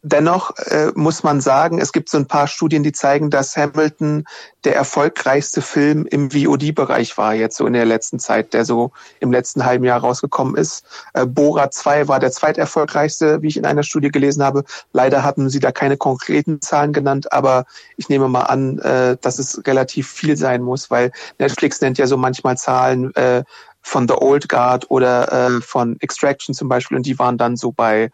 [0.02, 4.24] Dennoch äh, muss man sagen, es gibt so ein paar Studien, die zeigen, dass Hamilton
[4.64, 9.30] der erfolgreichste Film im VOD-Bereich war, jetzt so in der letzten Zeit, der so im
[9.30, 10.84] letzten halben Jahr rausgekommen ist.
[11.12, 14.64] Äh, Bora 2 war der zweiterfolgreichste, wie ich in einer Studie gelesen habe.
[14.94, 17.66] Leider hatten sie da keine konkreten Zahlen genannt, aber
[17.98, 22.06] ich nehme mal an, äh, dass es relativ viel sein muss, weil Netflix nennt ja
[22.06, 23.44] so manchmal Zahlen äh,
[23.82, 27.72] von The Old Guard oder äh, von Extraction zum Beispiel und die waren dann so
[27.72, 28.10] bei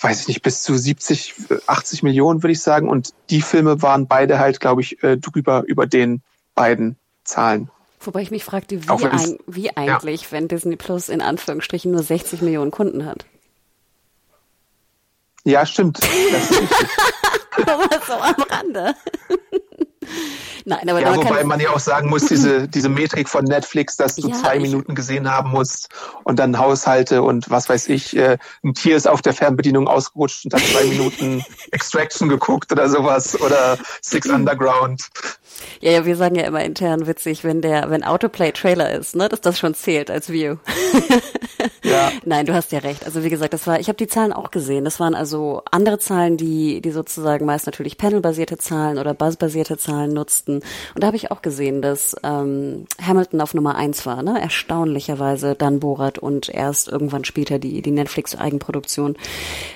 [0.00, 1.34] weiß ich nicht, bis zu 70,
[1.66, 2.88] 80 Millionen, würde ich sagen.
[2.88, 6.22] Und die Filme waren beide halt, glaube ich, äh, drüber über den
[6.54, 7.70] beiden Zahlen.
[8.00, 10.32] Wobei ich mich fragte, wie, ein, wie eigentlich, ja.
[10.32, 13.26] wenn Disney Plus in Anführungsstrichen nur 60 Millionen Kunden hat.
[15.44, 15.98] Ja, stimmt.
[16.00, 16.60] Das ist
[18.06, 18.94] so am Rande.
[20.64, 24.16] Nein, aber ja, wobei man ja auch sagen muss, diese, diese Metrik von Netflix, dass
[24.16, 25.88] du ja, zwei Minuten gesehen haben musst
[26.24, 30.44] und dann Haushalte und was weiß ich, äh, ein Tier ist auf der Fernbedienung ausgerutscht
[30.44, 35.08] und hat zwei Minuten Extraction geguckt oder sowas oder Six Underground.
[35.80, 39.28] Ja, ja, wir sagen ja immer intern witzig, wenn der, wenn Autoplay Trailer ist, ne,
[39.28, 40.56] dass das schon zählt als View.
[41.84, 42.10] ja.
[42.24, 43.04] Nein, du hast ja recht.
[43.04, 44.84] Also wie gesagt, das war, ich habe die Zahlen auch gesehen.
[44.84, 50.12] Das waren also andere Zahlen, die, die sozusagen meist natürlich Panel-basierte Zahlen oder Buzz-basierte Zahlen
[50.12, 50.56] nutzten.
[50.94, 54.40] Und da habe ich auch gesehen, dass ähm, Hamilton auf Nummer eins war, ne?
[54.40, 59.16] Erstaunlicherweise dann Borat und erst irgendwann später die, die Netflix-Eigenproduktion.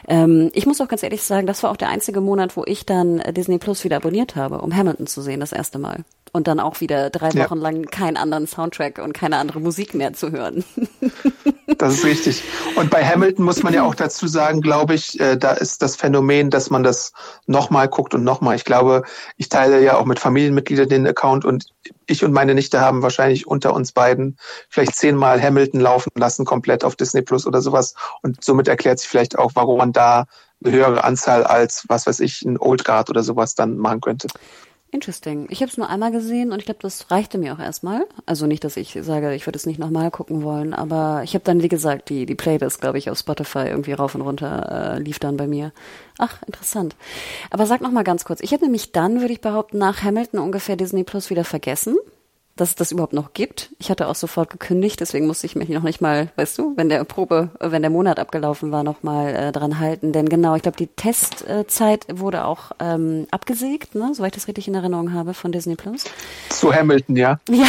[0.09, 2.87] Ähm, ich muss auch ganz ehrlich sagen, das war auch der einzige Monat, wo ich
[2.87, 6.61] dann Disney Plus wieder abonniert habe, um Hamilton zu sehen, das erste Mal und dann
[6.61, 7.45] auch wieder drei ja.
[7.45, 10.65] Wochen lang keinen anderen Soundtrack und keine andere Musik mehr zu hören.
[11.79, 12.43] Das ist richtig.
[12.77, 15.97] Und bei Hamilton muss man ja auch dazu sagen, glaube ich, äh, da ist das
[15.97, 17.13] Phänomen, dass man das
[17.47, 18.57] nochmal guckt und nochmal.
[18.57, 19.03] Ich glaube,
[19.37, 21.67] ich teile ja auch mit Familienmitgliedern den Account und
[22.07, 24.37] ich und meine Nichte haben wahrscheinlich unter uns beiden
[24.69, 27.95] vielleicht zehnmal Hamilton laufen lassen, komplett auf Disney Plus oder sowas.
[28.23, 30.27] Und somit erklärt sich vielleicht auch, warum man da
[30.63, 34.29] eine höhere Anzahl als, was weiß ich, ein Old Guard oder sowas dann machen könnte.
[34.95, 35.47] Interesting.
[35.49, 38.07] Ich habe es nur einmal gesehen und ich glaube, das reichte mir auch erstmal.
[38.27, 41.45] Also nicht, dass ich sage, ich würde es nicht nochmal gucken wollen, aber ich habe
[41.45, 45.01] dann, wie gesagt, die, die Playlist, glaube ich, auf Spotify irgendwie rauf und runter äh,
[45.01, 45.73] lief dann bei mir.
[46.19, 46.95] Ach, interessant.
[47.51, 48.41] Aber sag noch mal ganz kurz.
[48.43, 51.97] Ich hätte nämlich dann, würde ich behaupten, nach Hamilton ungefähr Disney Plus wieder vergessen
[52.63, 53.71] dass es das überhaupt noch gibt.
[53.81, 56.89] Ich hatte auch sofort gekündigt, deswegen musste ich mich noch nicht mal, weißt du, wenn
[56.89, 60.13] der Probe, wenn der Monat abgelaufen war, noch mal äh, dran halten.
[60.13, 64.69] Denn genau, ich glaube, die Testzeit wurde auch ähm, abgesägt, ne, soweit ich das richtig
[64.69, 66.05] in Erinnerung habe von Disney Plus.
[66.51, 67.41] Zu Hamilton, ja.
[67.51, 67.67] Ja.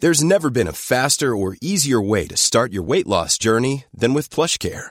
[0.00, 4.14] There's never been a faster or easier way to start your weight loss journey than
[4.14, 4.90] with PlushCare.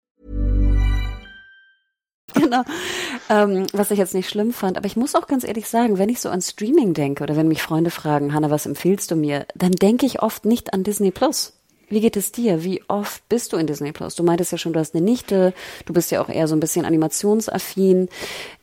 [2.51, 2.63] Genau.
[3.29, 6.09] Ähm, was ich jetzt nicht schlimm fand, aber ich muss auch ganz ehrlich sagen, wenn
[6.09, 9.45] ich so an Streaming denke oder wenn mich Freunde fragen, Hanna, was empfiehlst du mir,
[9.55, 11.53] dann denke ich oft nicht an Disney Plus.
[11.87, 12.63] Wie geht es dir?
[12.63, 14.15] Wie oft bist du in Disney Plus?
[14.15, 15.53] Du meintest ja schon, du hast eine Nichte,
[15.85, 18.09] du bist ja auch eher so ein bisschen animationsaffin.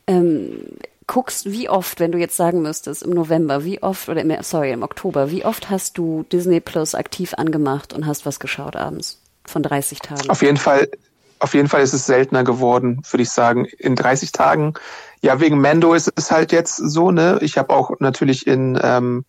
[0.05, 0.61] Ähm,
[1.07, 4.71] guckst, wie oft, wenn du jetzt sagen müsstest, im November, wie oft, oder im, sorry,
[4.71, 9.19] im Oktober, wie oft hast du Disney Plus aktiv angemacht und hast was geschaut abends?
[9.45, 10.29] Von 30 Tagen?
[10.29, 10.87] Auf jeden Fall
[11.39, 13.65] auf jeden Fall ist es seltener geworden, würde ich sagen.
[13.65, 14.73] In 30 Tagen,
[15.21, 17.39] ja, wegen Mando ist es halt jetzt so, ne?
[17.41, 19.25] Ich habe auch natürlich in ähm,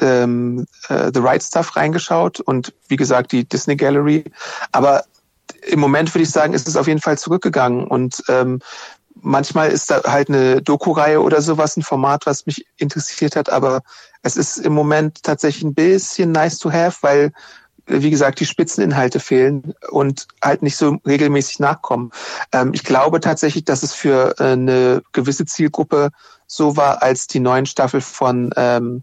[0.00, 4.24] ähm, äh, The Right Stuff reingeschaut und wie gesagt die Disney Gallery.
[4.72, 5.04] Aber
[5.62, 8.60] im Moment würde ich sagen, ist es auf jeden Fall zurückgegangen und ähm,
[9.14, 13.82] manchmal ist da halt eine Doku-Reihe oder sowas ein Format, was mich interessiert hat, aber
[14.22, 17.32] es ist im Moment tatsächlich ein bisschen nice to have, weil
[17.86, 22.10] wie gesagt, die Spitzeninhalte fehlen und halt nicht so regelmäßig nachkommen.
[22.52, 26.10] Ähm, ich glaube tatsächlich, dass es für äh, eine gewisse Zielgruppe
[26.46, 29.02] so war, als die neuen Staffel von ähm,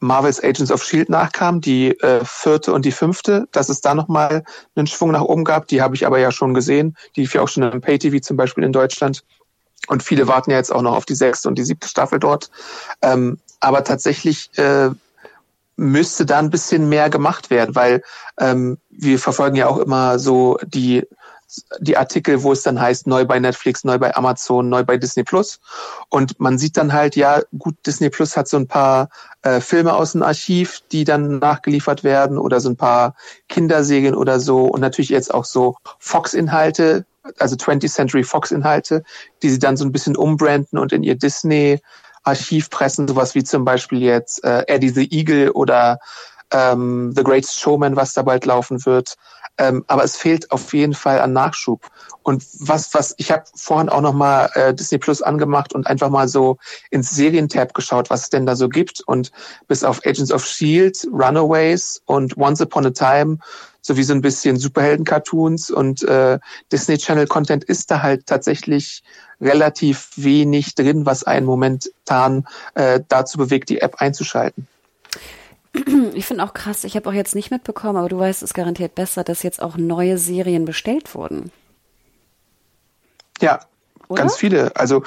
[0.00, 4.44] Marvel's Agents of Shield nachkam, die äh, vierte und die fünfte, dass es da nochmal
[4.76, 5.66] einen Schwung nach oben gab.
[5.68, 6.96] Die habe ich aber ja schon gesehen.
[7.16, 9.24] Die lief ja auch schon im Pay-TV zum Beispiel in Deutschland.
[9.86, 12.50] Und viele warten ja jetzt auch noch auf die sechste und die siebte Staffel dort.
[13.02, 14.90] Ähm, aber tatsächlich äh,
[15.76, 18.02] müsste da ein bisschen mehr gemacht werden, weil
[18.38, 21.06] ähm, wir verfolgen ja auch immer so die
[21.78, 25.24] die Artikel, wo es dann heißt, neu bei Netflix, neu bei Amazon, neu bei Disney
[25.24, 25.60] Plus.
[26.08, 29.08] Und man sieht dann halt, ja, gut, Disney Plus hat so ein paar
[29.42, 33.14] äh, Filme aus dem Archiv, die dann nachgeliefert werden oder so ein paar
[33.48, 37.04] Kinderserien oder so und natürlich jetzt auch so Fox-Inhalte,
[37.38, 39.02] also 20th Century Fox Inhalte,
[39.42, 41.80] die sie dann so ein bisschen umbranden und in ihr Disney
[42.24, 45.98] Archiv pressen, sowas wie zum Beispiel jetzt äh, Eddie the Eagle oder
[46.50, 49.16] ähm, The Greatest Showman, was da bald laufen wird.
[49.56, 51.88] Ähm, aber es fehlt auf jeden Fall an Nachschub.
[52.22, 56.26] Und was, was, ich habe vorhin auch nochmal äh, Disney Plus angemacht und einfach mal
[56.26, 56.58] so
[56.90, 59.02] ins Serientab geschaut, was es denn da so gibt.
[59.06, 59.30] Und
[59.68, 63.38] bis auf Agents of Shield, Runaways und Once Upon a Time
[63.82, 66.38] sowie so ein bisschen Superhelden-Cartoons und äh,
[66.72, 69.02] Disney Channel-Content ist da halt tatsächlich
[69.40, 74.66] relativ wenig drin, was einen momentan äh, dazu bewegt, die App einzuschalten.
[76.14, 78.94] Ich finde auch krass, ich habe auch jetzt nicht mitbekommen, aber du weißt es garantiert
[78.94, 81.50] besser, dass jetzt auch neue Serien bestellt wurden.
[83.40, 83.60] Ja,
[84.08, 84.22] Oder?
[84.22, 84.74] ganz viele.
[84.76, 85.02] Also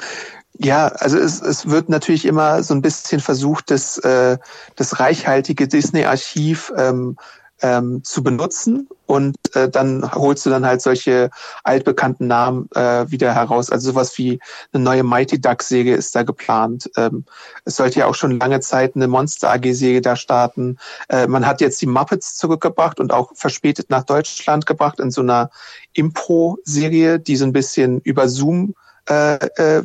[0.60, 4.38] ja, also es, es wird natürlich immer so ein bisschen versucht, das, äh,
[4.76, 7.16] das reichhaltige Disney-Archiv ähm,
[7.62, 11.30] ähm, zu benutzen und äh, dann holst du dann halt solche
[11.64, 13.70] altbekannten Namen äh, wieder heraus.
[13.70, 14.40] Also sowas wie
[14.74, 16.90] eine neue Mighty Duck Säge ist da geplant.
[16.98, 17.26] Ähm,
[17.64, 20.78] es sollte ja auch schon lange Zeit eine Monster AG Säge da starten.
[21.10, 25.22] Äh, man hat jetzt die Muppets zurückgebracht und auch verspätet nach Deutschland gebracht in so
[25.22, 25.50] einer
[25.94, 28.76] Impro-Serie, die so ein bisschen über Zoom
[29.08, 29.36] äh,
[29.80, 29.84] äh,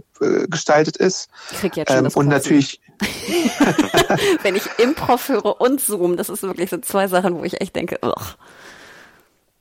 [0.48, 1.28] gestaltet ist.
[1.60, 2.80] Krieg jetzt schon ähm, das und natürlich
[4.42, 7.74] Wenn ich Improv höre und Zoom, das ist wirklich so zwei Sachen, wo ich echt
[7.74, 8.36] denke, ugh.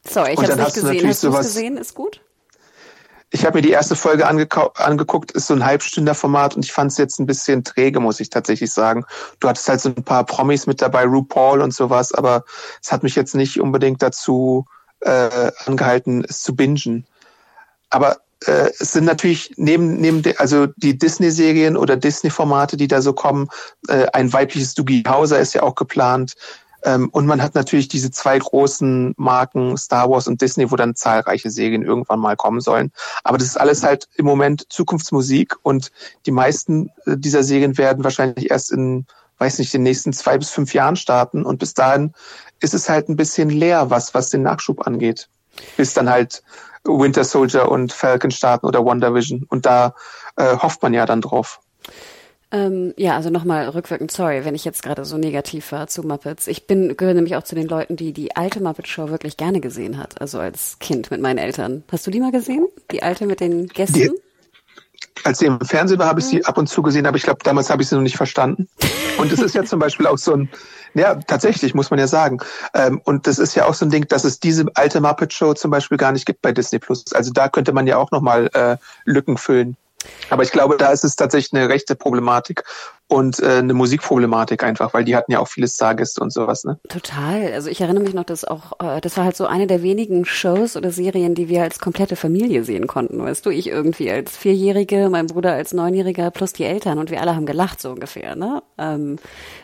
[0.08, 1.08] Sorry, ich habe es nicht gesehen.
[1.08, 1.78] Hast du es gesehen?
[1.78, 2.22] Ist gut?
[3.34, 6.98] Ich habe mir die erste Folge angeguckt, ist so ein Halbstünder-Format und ich fand es
[6.98, 9.06] jetzt ein bisschen träge, muss ich tatsächlich sagen.
[9.40, 12.44] Du hattest halt so ein paar Promis mit dabei, RuPaul und sowas, aber
[12.82, 14.66] es hat mich jetzt nicht unbedingt dazu
[15.00, 17.06] äh, angehalten, es zu bingen.
[17.90, 23.02] Aber äh, es sind natürlich neben, neben de, also die Disney-Serien oder Disney-Formate, die da
[23.02, 23.50] so kommen,
[23.88, 26.36] äh, ein weibliches Dougie Hauser ist ja auch geplant.
[26.84, 30.96] Ähm, und man hat natürlich diese zwei großen Marken, Star Wars und Disney, wo dann
[30.96, 32.92] zahlreiche Serien irgendwann mal kommen sollen.
[33.24, 35.92] Aber das ist alles halt im Moment Zukunftsmusik und
[36.26, 39.06] die meisten äh, dieser Serien werden wahrscheinlich erst in,
[39.38, 41.46] weiß nicht, den nächsten zwei bis fünf Jahren starten.
[41.46, 42.14] Und bis dahin
[42.60, 45.30] ist es halt ein bisschen leer, was, was den Nachschub angeht.
[45.78, 46.44] Bis dann halt
[46.84, 49.46] Winter Soldier und Falcon starten oder Wonder Vision.
[49.50, 49.96] Und da
[50.36, 51.60] äh, hofft man ja dann drauf.
[52.54, 56.48] Ähm, ja, also nochmal rückwirkend, sorry, wenn ich jetzt gerade so negativ war zu Muppets.
[56.48, 59.62] Ich bin gehöre nämlich auch zu den Leuten, die die alte Muppet Show wirklich gerne
[59.62, 61.84] gesehen hat, also als Kind mit meinen Eltern.
[61.90, 62.68] Hast du die mal gesehen?
[62.92, 63.94] Die alte mit den Gästen?
[63.94, 64.12] Die,
[65.24, 66.46] als sie im Fernsehen war, habe ich sie mhm.
[66.46, 68.68] ab und zu gesehen, aber ich glaube, damals habe ich sie noch nicht verstanden.
[69.18, 70.50] Und es ist ja zum Beispiel auch so ein,
[70.94, 72.40] ja, tatsächlich, muss man ja sagen.
[72.74, 75.54] Ähm, und das ist ja auch so ein Ding, dass es diese alte Muppet Show
[75.54, 77.14] zum Beispiel gar nicht gibt bei Disney Plus.
[77.14, 79.78] Also da könnte man ja auch nochmal äh, Lücken füllen.
[80.30, 82.64] Aber ich glaube, da ist es tatsächlich eine rechte Problematik
[83.08, 86.80] und äh, eine Musikproblematik einfach, weil die hatten ja auch viele Stargäste und sowas, ne?
[86.88, 87.52] Total.
[87.54, 90.24] Also ich erinnere mich noch, dass auch, äh, das war halt so eine der wenigen
[90.24, 93.50] Shows oder Serien, die wir als komplette Familie sehen konnten, weißt du?
[93.50, 97.46] Ich irgendwie als Vierjährige, mein Bruder als Neunjähriger plus die Eltern und wir alle haben
[97.46, 98.64] gelacht, so ungefähr, ne?
[98.78, 99.18] Ähm,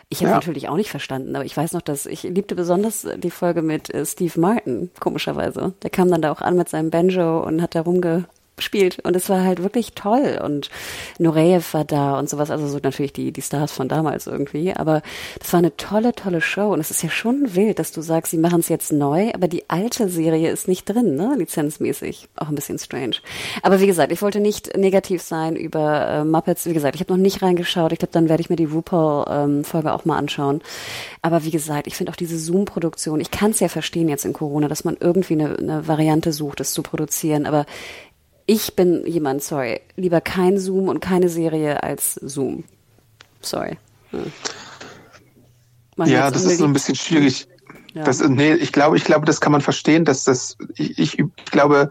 [0.09, 0.35] ich habe ja.
[0.35, 3.93] natürlich auch nicht verstanden, aber ich weiß noch, dass ich liebte besonders die Folge mit
[3.93, 5.73] äh, Steve Martin, komischerweise.
[5.83, 8.25] Der kam dann da auch an mit seinem Banjo und hat da rumge
[8.59, 8.99] spielt.
[8.99, 10.39] Und es war halt wirklich toll.
[10.43, 10.69] Und
[11.19, 14.73] Nureyev war da und sowas, also so natürlich die, die Stars von damals irgendwie.
[14.73, 15.01] Aber
[15.39, 16.73] das war eine tolle, tolle Show.
[16.73, 19.47] Und es ist ja schon wild, dass du sagst, sie machen es jetzt neu, aber
[19.47, 21.35] die alte Serie ist nicht drin, ne?
[21.37, 22.29] Lizenzmäßig.
[22.35, 23.17] Auch ein bisschen strange.
[23.61, 26.65] Aber wie gesagt, ich wollte nicht negativ sein über äh, Muppets.
[26.65, 27.91] Wie gesagt, ich habe noch nicht reingeschaut.
[27.91, 30.61] Ich glaube, dann werde ich mir die RuPaul-Folge ähm, auch mal anschauen.
[31.21, 34.33] Aber wie gesagt, ich finde auch diese Zoom-Produktion, ich kann es ja verstehen jetzt in
[34.33, 37.45] Corona, dass man irgendwie eine, eine Variante sucht, es zu produzieren.
[37.45, 37.65] Aber
[38.47, 42.63] ich bin jemand, sorry, lieber kein Zoom und keine Serie als Zoom.
[43.41, 43.77] Sorry.
[44.11, 44.31] Hm.
[46.05, 47.47] Ja, das ist so ein bisschen schwierig.
[47.97, 48.03] Ja.
[48.03, 51.89] Das, nee, ich glaube, ich glaube, das kann man verstehen, dass das, ich, ich, glaube,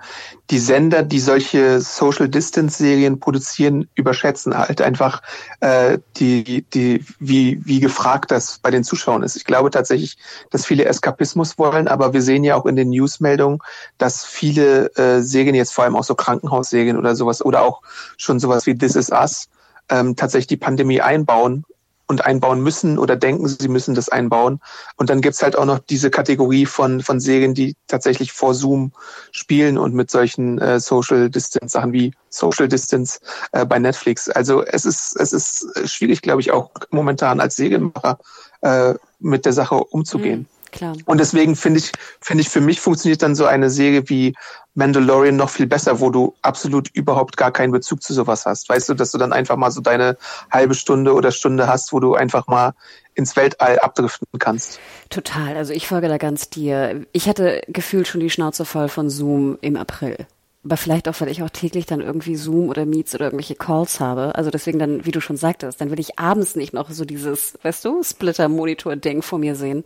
[0.50, 5.20] die Sender, die solche Social Distance Serien produzieren, überschätzen halt einfach
[5.58, 9.34] äh, die, die, wie, wie gefragt das bei den Zuschauern ist.
[9.34, 10.16] Ich glaube tatsächlich,
[10.50, 13.58] dass viele Eskapismus wollen, aber wir sehen ja auch in den Newsmeldungen,
[13.98, 17.82] dass viele äh, Serien jetzt vor allem auch so Krankenhausserien oder sowas oder auch
[18.16, 19.48] schon sowas wie This Is Us
[19.88, 21.64] ähm, tatsächlich die Pandemie einbauen
[22.06, 24.60] und einbauen müssen oder denken, sie müssen das einbauen.
[24.96, 28.92] Und dann gibt's halt auch noch diese Kategorie von, von Serien, die tatsächlich vor Zoom
[29.32, 33.20] spielen und mit solchen äh, Social Distance Sachen wie Social Distance
[33.52, 34.28] äh, bei Netflix.
[34.28, 38.18] Also es ist, es ist schwierig, glaube ich, auch momentan als Serienmacher
[38.62, 40.40] äh, mit der Sache umzugehen.
[40.40, 40.55] Mhm.
[40.72, 40.96] Klar.
[41.06, 44.34] Und deswegen finde ich, finde ich, für mich funktioniert dann so eine Serie wie
[44.74, 48.68] Mandalorian noch viel besser, wo du absolut überhaupt gar keinen Bezug zu sowas hast.
[48.68, 50.18] Weißt du, dass du dann einfach mal so deine
[50.50, 52.74] halbe Stunde oder Stunde hast, wo du einfach mal
[53.14, 54.78] ins Weltall abdriften kannst.
[55.08, 55.56] Total.
[55.56, 57.06] Also ich folge da ganz dir.
[57.12, 60.26] Ich hatte gefühlt schon die Schnauze voll von Zoom im April
[60.66, 64.00] Aber vielleicht auch, weil ich auch täglich dann irgendwie Zoom oder Meets oder irgendwelche Calls
[64.00, 64.34] habe.
[64.34, 67.56] Also deswegen dann, wie du schon sagtest, dann will ich abends nicht noch so dieses,
[67.62, 69.84] weißt du, Splitter-Monitor-Ding vor mir sehen.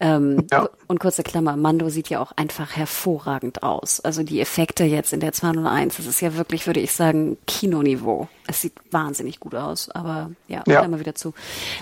[0.00, 0.68] Ähm, ja.
[0.88, 4.00] Und kurze Klammer, Mando sieht ja auch einfach hervorragend aus.
[4.00, 8.26] Also die Effekte jetzt in der 201, das ist ja wirklich, würde ich sagen, Kinoniveau.
[8.48, 10.88] Es sieht wahnsinnig gut aus, aber ja, ja.
[10.88, 11.34] mal wieder zu.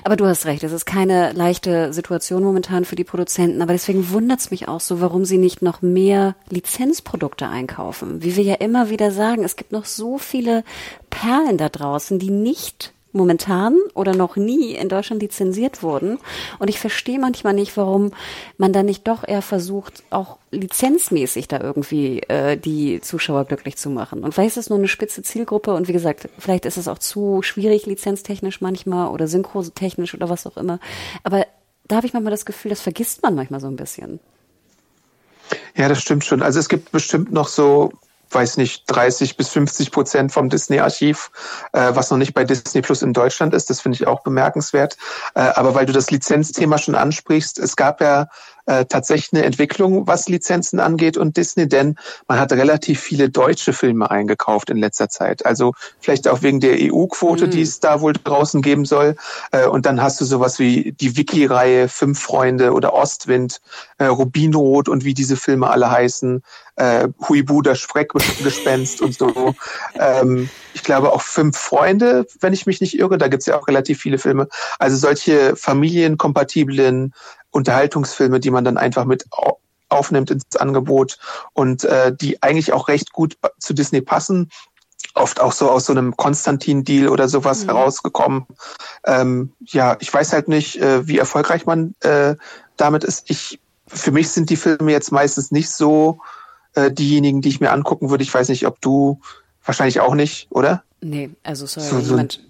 [0.05, 4.11] Aber du hast recht, es ist keine leichte Situation momentan für die Produzenten, aber deswegen
[4.11, 8.55] wundert es mich auch so, warum sie nicht noch mehr Lizenzprodukte einkaufen wie wir ja
[8.55, 10.64] immer wieder sagen, es gibt noch so viele
[11.11, 16.18] Perlen da draußen, die nicht momentan oder noch nie in Deutschland lizenziert wurden.
[16.59, 18.12] Und ich verstehe manchmal nicht, warum
[18.59, 23.90] man da nicht doch eher versucht, auch lizenzmäßig da irgendwie äh, die Zuschauer glücklich zu
[23.90, 24.22] machen.
[24.22, 26.98] Und vielleicht ist es nur eine spitze Zielgruppe und wie gesagt, vielleicht ist es auch
[26.98, 30.79] zu schwierig lizenztechnisch manchmal oder synchrotechnisch oder was auch immer.
[31.24, 31.46] Aber
[31.88, 34.20] da habe ich manchmal das Gefühl, das vergisst man manchmal so ein bisschen.
[35.76, 36.42] Ja, das stimmt schon.
[36.42, 37.92] Also es gibt bestimmt noch so
[38.31, 41.31] weiß nicht, 30 bis 50 Prozent vom Disney-Archiv,
[41.73, 43.71] äh, was noch nicht bei Disney Plus in Deutschland ist.
[43.71, 44.97] Das finde ich auch bemerkenswert.
[45.35, 48.29] Äh, aber weil du das Lizenzthema schon ansprichst, es gab ja
[48.66, 51.96] äh, tatsächlich eine Entwicklung, was Lizenzen angeht und Disney, denn
[52.29, 55.46] man hat relativ viele deutsche Filme eingekauft in letzter Zeit.
[55.46, 57.50] Also vielleicht auch wegen der EU-Quote, mhm.
[57.50, 59.16] die es da wohl draußen geben soll.
[59.52, 63.61] Äh, und dann hast du sowas wie die Wiki-Reihe Fünf Freunde oder Ostwind,
[63.98, 66.42] äh, Rubinrot und wie diese Filme alle heißen.
[66.76, 69.55] Äh, Huibu, das Schreckgespenst und so.
[69.98, 73.16] Ähm, ich glaube auch Fünf Freunde, wenn ich mich nicht irre.
[73.16, 74.48] Da gibt's ja auch relativ viele Filme.
[74.79, 77.14] Also solche familienkompatiblen
[77.57, 79.25] Unterhaltungsfilme, die man dann einfach mit
[79.88, 81.19] aufnimmt ins Angebot
[81.53, 84.51] und äh, die eigentlich auch recht gut zu Disney passen.
[85.14, 87.71] Oft auch so aus so einem Konstantin-Deal oder sowas mhm.
[87.71, 88.47] herausgekommen.
[89.05, 92.37] Ähm, ja, ich weiß halt nicht, äh, wie erfolgreich man äh,
[92.77, 93.31] damit ist.
[93.31, 96.21] Ich, für mich sind die Filme jetzt meistens nicht so
[96.75, 98.25] äh, diejenigen, die ich mir angucken würde.
[98.25, 99.21] Ich weiß nicht, ob du
[99.64, 100.83] wahrscheinlich auch nicht, oder?
[101.01, 102.40] Nee, also sorry, so, so jemand.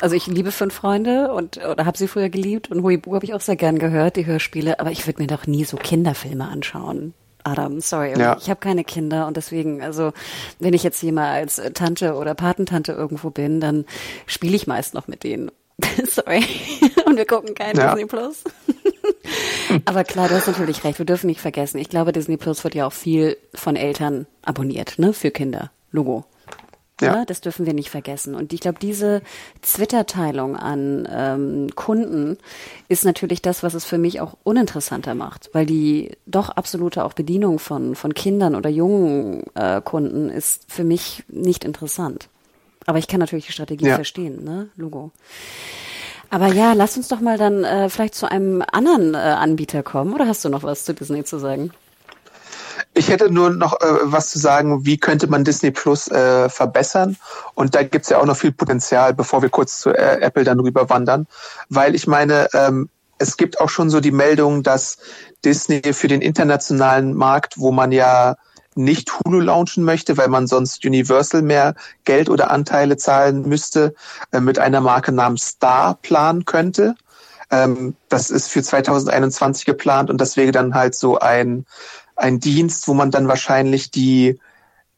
[0.00, 3.32] Also ich liebe Fünf Freunde und oder habe sie früher geliebt und Huibu habe ich
[3.32, 7.14] auch sehr gern gehört, die Hörspiele, aber ich würde mir doch nie so Kinderfilme anschauen.
[7.42, 8.36] Adam, sorry, ja.
[8.38, 10.12] ich habe keine Kinder und deswegen, also
[10.58, 13.86] wenn ich jetzt mal als Tante oder Patentante irgendwo bin, dann
[14.26, 15.50] spiele ich meist noch mit denen.
[16.06, 16.44] sorry.
[17.06, 17.94] und wir gucken kein ja.
[17.94, 18.44] Disney Plus.
[19.86, 21.78] Aber klar, du hast natürlich recht, wir dürfen nicht vergessen.
[21.78, 25.70] Ich glaube, Disney Plus wird ja auch viel von Eltern abonniert, ne, für Kinder.
[25.92, 26.24] Logo.
[27.00, 27.16] Ja.
[27.16, 27.24] ja.
[27.24, 28.34] das dürfen wir nicht vergessen.
[28.34, 29.22] Und ich glaube, diese
[29.62, 32.38] Twitter-Teilung an ähm, Kunden
[32.88, 37.12] ist natürlich das, was es für mich auch uninteressanter macht, weil die doch absolute auch
[37.12, 42.28] Bedienung von, von Kindern oder jungen äh, Kunden ist für mich nicht interessant.
[42.86, 43.94] Aber ich kann natürlich die Strategie ja.
[43.94, 44.68] verstehen, ne?
[44.76, 45.10] Logo.
[46.30, 50.14] Aber ja, lass uns doch mal dann äh, vielleicht zu einem anderen äh, Anbieter kommen.
[50.14, 51.72] Oder hast du noch was zu Disney zu sagen?
[52.94, 57.16] Ich hätte nur noch äh, was zu sagen, wie könnte man Disney Plus äh, verbessern.
[57.54, 60.60] Und da gibt's ja auch noch viel Potenzial, bevor wir kurz zu äh, Apple dann
[60.60, 61.26] rüber wandern.
[61.68, 62.88] Weil ich meine, ähm,
[63.18, 64.98] es gibt auch schon so die Meldung, dass
[65.44, 68.36] Disney für den internationalen Markt, wo man ja
[68.74, 73.94] nicht Hulu launchen möchte, weil man sonst Universal mehr Geld oder Anteile zahlen müsste,
[74.32, 76.94] äh, mit einer Marke namens Star planen könnte.
[77.50, 81.66] Ähm, das ist für 2021 geplant und das wäre dann halt so ein
[82.20, 84.38] ein Dienst, wo man dann wahrscheinlich die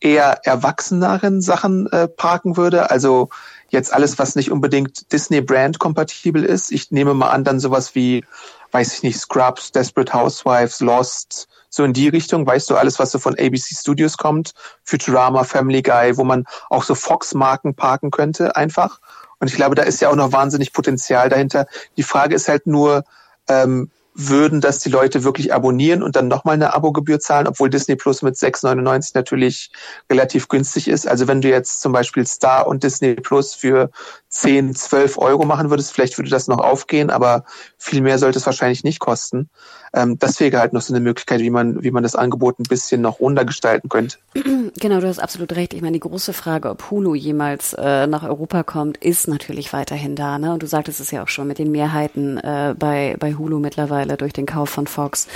[0.00, 2.90] eher erwachseneren Sachen äh, parken würde.
[2.90, 3.28] Also
[3.68, 6.72] jetzt alles, was nicht unbedingt Disney Brand kompatibel ist.
[6.72, 8.24] Ich nehme mal an, dann sowas wie,
[8.72, 13.12] weiß ich nicht, Scrubs, Desperate Housewives, Lost, so in die Richtung, weißt du, alles, was
[13.12, 14.52] so von ABC Studios kommt,
[14.84, 19.00] Futurama, Family Guy, wo man auch so Fox-Marken parken könnte, einfach.
[19.38, 21.66] Und ich glaube, da ist ja auch noch wahnsinnig Potenzial dahinter.
[21.96, 23.04] Die Frage ist halt nur,
[23.48, 27.96] ähm, würden das die Leute wirklich abonnieren und dann nochmal eine Abogebühr zahlen, obwohl Disney
[27.96, 29.70] Plus mit 6,99 natürlich
[30.10, 31.08] relativ günstig ist.
[31.08, 33.90] Also wenn du jetzt zum Beispiel Star und Disney Plus für
[34.28, 37.44] 10, 12 Euro machen würdest, vielleicht würde das noch aufgehen, aber
[37.78, 39.48] viel mehr sollte es wahrscheinlich nicht kosten.
[39.94, 42.64] Ähm, das wäre halt noch so eine Möglichkeit, wie man, wie man das Angebot ein
[42.64, 44.18] bisschen noch runder gestalten könnte.
[44.80, 45.74] Genau, du hast absolut recht.
[45.74, 50.16] Ich meine, die große Frage, ob Hulu jemals äh, nach Europa kommt, ist natürlich weiterhin
[50.16, 50.38] da.
[50.38, 50.52] Ne?
[50.52, 54.01] Und du sagtest es ja auch schon mit den Mehrheiten äh, bei, bei Hulu mittlerweile
[54.06, 55.28] durch den Kauf von Fox.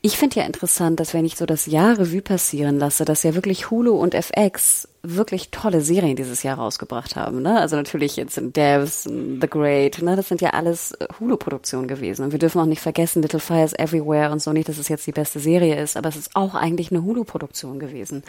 [0.00, 3.34] Ich finde ja interessant, dass wenn ich so das Jahr Revue passieren lasse, dass ja
[3.34, 7.42] wirklich Hulu und FX wirklich tolle Serien dieses Jahr rausgebracht haben.
[7.42, 7.58] Ne?
[7.58, 10.14] Also natürlich jetzt in Devs, The Great, ne?
[10.14, 12.24] das sind ja alles äh, Hulu-Produktionen gewesen.
[12.24, 15.06] Und wir dürfen auch nicht vergessen, Little Fires Everywhere und so nicht, dass es jetzt
[15.06, 18.22] die beste Serie ist, aber es ist auch eigentlich eine Hulu-Produktion gewesen.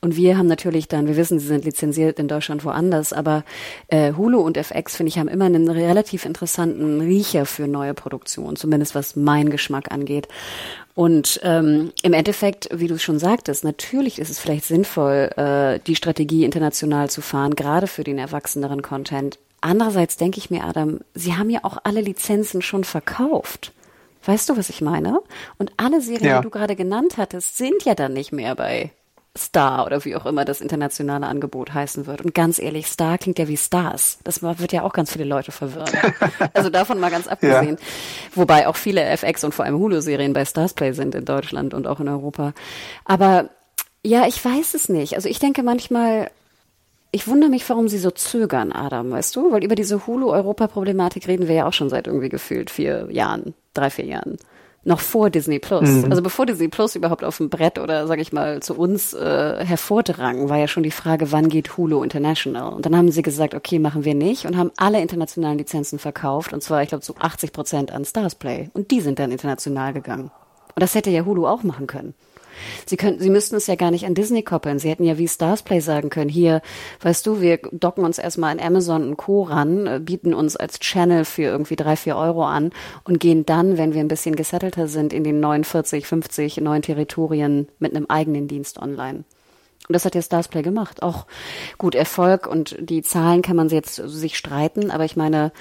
[0.00, 3.42] Und wir haben natürlich dann, wir wissen, sie sind lizenziert in Deutschland woanders, aber
[3.88, 8.54] äh, Hulu und FX, finde ich, haben immer einen relativ interessanten Riecher für neue Produktionen,
[8.54, 10.28] zumindest was mein Geschmack angeht.
[10.94, 15.96] Und ähm, im Endeffekt, wie du schon sagtest, natürlich ist es vielleicht sinnvoll, äh, die
[16.04, 19.38] Strategie international zu fahren, gerade für den erwachseneren Content.
[19.62, 23.72] Andererseits denke ich mir, Adam, sie haben ja auch alle Lizenzen schon verkauft.
[24.26, 25.22] Weißt du, was ich meine?
[25.56, 26.36] Und alle Serien, ja.
[26.38, 28.90] die du gerade genannt hattest, sind ja dann nicht mehr bei
[29.36, 32.20] Star oder wie auch immer das internationale Angebot heißen wird.
[32.20, 34.18] Und ganz ehrlich, Star klingt ja wie Stars.
[34.24, 35.88] Das wird ja auch ganz viele Leute verwirren.
[36.52, 37.78] Also davon mal ganz abgesehen.
[37.80, 37.86] Ja.
[38.34, 42.00] Wobei auch viele FX und vor allem Hulu-Serien bei Starsplay sind in Deutschland und auch
[42.00, 42.52] in Europa.
[43.06, 43.48] Aber
[44.04, 45.14] ja, ich weiß es nicht.
[45.14, 46.30] Also ich denke manchmal,
[47.10, 49.52] ich wundere mich, warum sie so zögern, Adam, weißt du?
[49.52, 53.90] Weil über diese Hulu-Europa-Problematik reden wir ja auch schon seit irgendwie gefühlt vier Jahren, drei,
[53.90, 54.36] vier Jahren
[54.84, 55.88] noch vor Disney Plus.
[55.88, 56.10] Mhm.
[56.10, 59.64] Also bevor Disney Plus überhaupt auf dem Brett oder sage ich mal zu uns äh,
[59.64, 62.72] hervordrang, war ja schon die Frage, wann geht Hulu International?
[62.72, 66.52] Und dann haben sie gesagt, okay, machen wir nicht und haben alle internationalen Lizenzen verkauft
[66.52, 68.70] und zwar, ich glaube, zu 80 Prozent an Starsplay.
[68.74, 70.30] Und die sind dann international gegangen.
[70.74, 72.14] Und das hätte ja Hulu auch machen können.
[72.86, 74.78] Sie könnten, Sie müssten es ja gar nicht an Disney koppeln.
[74.78, 76.62] Sie hätten ja wie Starsplay sagen können, hier,
[77.02, 79.42] weißt du, wir docken uns erstmal an Amazon und Co.
[79.42, 82.70] ran, äh, bieten uns als Channel für irgendwie drei, vier Euro an
[83.04, 87.68] und gehen dann, wenn wir ein bisschen gesettelter sind, in den 49, 50 neuen Territorien
[87.78, 89.24] mit einem eigenen Dienst online.
[89.86, 91.02] Und das hat ja Starsplay gemacht.
[91.02, 91.26] Auch
[91.76, 95.52] gut Erfolg und die Zahlen kann man jetzt sich streiten, aber ich meine,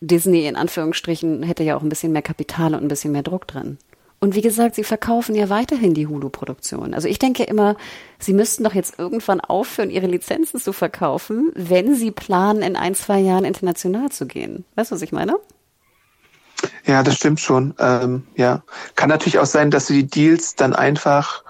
[0.00, 3.46] Disney in Anführungsstrichen hätte ja auch ein bisschen mehr Kapital und ein bisschen mehr Druck
[3.46, 3.78] drin.
[4.22, 6.94] Und wie gesagt, sie verkaufen ja weiterhin die Hulu-Produktion.
[6.94, 7.74] Also ich denke immer,
[8.20, 12.94] sie müssten doch jetzt irgendwann aufhören, ihre Lizenzen zu verkaufen, wenn sie planen, in ein,
[12.94, 14.64] zwei Jahren international zu gehen.
[14.76, 15.34] Weißt du, was ich meine?
[16.86, 17.74] Ja, das stimmt schon.
[17.80, 18.62] Ähm, ja,
[18.94, 21.42] kann natürlich auch sein, dass sie die Deals dann einfach,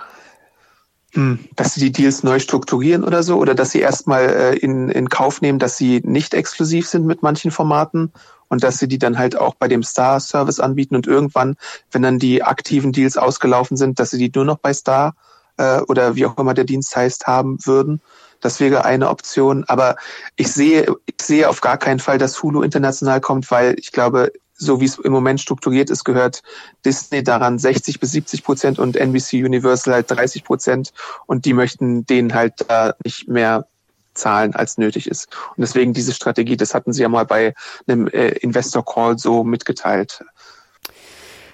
[1.56, 5.08] dass sie die Deals neu strukturieren oder so, oder dass sie erstmal äh, in, in
[5.10, 8.12] Kauf nehmen, dass sie nicht exklusiv sind mit manchen Formaten
[8.48, 11.56] und dass sie die dann halt auch bei dem Star-Service anbieten und irgendwann,
[11.90, 15.14] wenn dann die aktiven Deals ausgelaufen sind, dass sie die nur noch bei Star
[15.58, 18.00] äh, oder wie auch immer der Dienst heißt haben würden.
[18.40, 19.64] Das wäre eine Option.
[19.68, 19.96] Aber
[20.36, 24.32] ich sehe, ich sehe auf gar keinen Fall, dass Hulu international kommt, weil ich glaube,
[24.62, 26.42] so wie es im Moment strukturiert ist, gehört
[26.84, 30.92] Disney daran 60 bis 70 Prozent und NBC Universal halt 30 Prozent
[31.26, 33.66] und die möchten denen halt da nicht mehr
[34.14, 35.28] zahlen, als nötig ist.
[35.56, 37.54] Und deswegen diese Strategie, das hatten Sie ja mal bei
[37.86, 40.22] einem äh, Investor Call so mitgeteilt.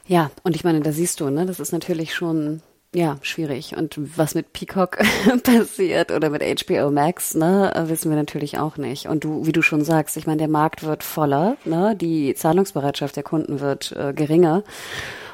[0.06, 2.62] Ja, und ich meine, da siehst du, ne, das ist natürlich schon
[2.95, 3.76] ja, schwierig.
[3.76, 4.99] Und was mit Peacock
[5.43, 9.07] passiert oder mit HBO Max, ne, wissen wir natürlich auch nicht.
[9.09, 13.16] Und du, wie du schon sagst, ich meine, der Markt wird voller, ne, die Zahlungsbereitschaft
[13.16, 14.64] der Kunden wird äh, geringer.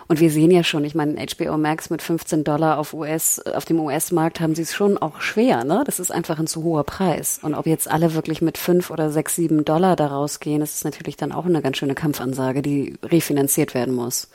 [0.07, 3.65] Und wir sehen ja schon, ich meine, HBO Max mit 15 Dollar auf US, auf
[3.65, 5.83] dem US-Markt haben sie es schon auch schwer, ne?
[5.87, 7.39] Das ist einfach ein zu hoher Preis.
[7.41, 10.85] Und ob jetzt alle wirklich mit fünf oder sechs, sieben Dollar da rausgehen, das ist
[10.85, 14.29] natürlich dann auch eine ganz schöne Kampfansage, die refinanziert werden muss.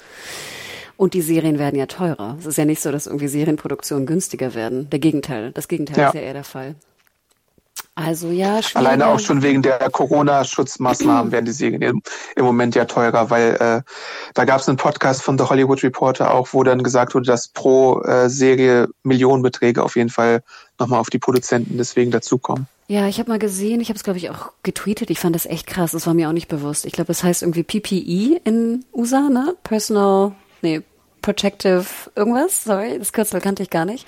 [0.99, 2.35] Und die Serien werden ja teurer.
[2.39, 4.89] Es ist ja nicht so, dass irgendwie Serienproduktionen günstiger werden.
[4.89, 5.53] Der Gegenteil.
[5.53, 6.07] Das Gegenteil ja.
[6.09, 6.75] ist ja eher der Fall.
[7.95, 8.75] Also ja, schwierig.
[8.75, 12.01] Alleine auch schon wegen der Corona-Schutzmaßnahmen werden die Serien im,
[12.35, 13.81] im, Moment ja teurer, weil äh,
[14.33, 17.47] da gab es einen Podcast von The Hollywood Reporter auch, wo dann gesagt wurde, dass
[17.47, 20.43] pro äh, Serie Millionenbeträge auf jeden Fall
[20.79, 22.67] nochmal auf die Produzenten deswegen dazukommen.
[22.89, 25.45] Ja, ich habe mal gesehen, ich habe es glaube ich auch getweetet, ich fand das
[25.45, 26.85] echt krass, das war mir auch nicht bewusst.
[26.85, 29.55] Ich glaube, es heißt irgendwie PPE in USA, ne?
[29.63, 30.81] Personal, nee,
[31.21, 34.07] Protective irgendwas, sorry, das Kürzel kannte ich gar nicht.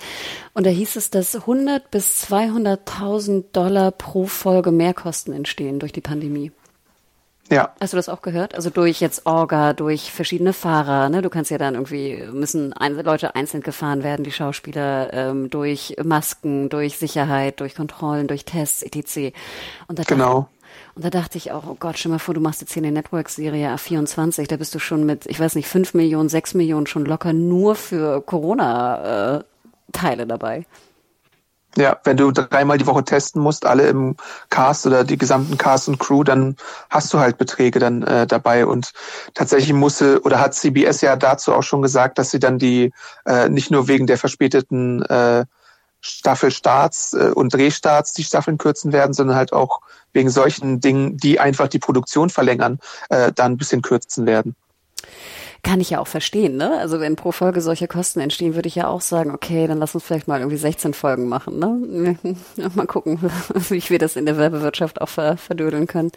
[0.54, 6.00] Und da hieß es, dass 100 bis 200.000 Dollar pro Folge Mehrkosten entstehen durch die
[6.00, 6.52] Pandemie.
[7.50, 7.74] Ja.
[7.80, 8.54] Hast du das auch gehört?
[8.54, 11.20] Also durch jetzt Orga, durch verschiedene Fahrer, ne?
[11.20, 15.96] Du kannst ja dann irgendwie, müssen ein, Leute einzeln gefahren werden, die Schauspieler, ähm, durch
[16.02, 19.36] Masken, durch Sicherheit, durch Kontrollen, durch Tests, etc.
[19.86, 20.48] Und da genau.
[20.94, 22.92] Und da dachte ich auch, oh Gott, stell mal vor, du machst jetzt hier eine
[22.92, 27.06] Network-Serie A24, da bist du schon mit, ich weiß nicht, fünf Millionen, sechs Millionen schon
[27.06, 30.66] locker nur für Corona-Teile dabei.
[31.76, 34.16] Ja, wenn du dreimal die Woche testen musst, alle im
[34.50, 36.56] Cast oder die gesamten Cast und Crew, dann
[36.90, 38.66] hast du halt Beträge dann äh, dabei.
[38.66, 38.92] Und
[39.32, 42.92] tatsächlich musste oder hat CBS ja dazu auch schon gesagt, dass sie dann die
[43.24, 45.46] äh, nicht nur wegen der verspäteten äh,
[46.02, 49.80] Staffelstarts äh, und Drehstarts die Staffeln kürzen werden, sondern halt auch
[50.12, 52.78] wegen solchen Dingen, die einfach die Produktion verlängern,
[53.08, 54.54] äh, dann ein bisschen kürzen werden.
[55.62, 56.76] kann ich ja auch verstehen, ne?
[56.78, 59.94] Also wenn pro Folge solche Kosten entstehen, würde ich ja auch sagen, okay, dann lass
[59.94, 62.18] uns vielleicht mal irgendwie 16 Folgen machen, ne?
[62.74, 63.30] mal gucken,
[63.68, 66.10] wie wir das in der Werbewirtschaft auch verdödeln können.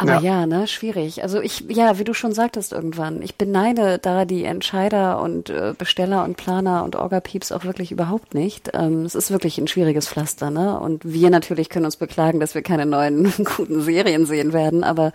[0.00, 0.20] Aber ja.
[0.20, 1.24] ja, ne, schwierig.
[1.24, 5.74] Also ich, ja, wie du schon sagtest irgendwann, ich beneide da die Entscheider und äh,
[5.76, 8.70] Besteller und Planer und Orga-Pieps auch wirklich überhaupt nicht.
[8.74, 10.78] Ähm, es ist wirklich ein schwieriges Pflaster, ne?
[10.78, 15.12] Und wir natürlich können uns beklagen, dass wir keine neuen guten Serien sehen werden, aber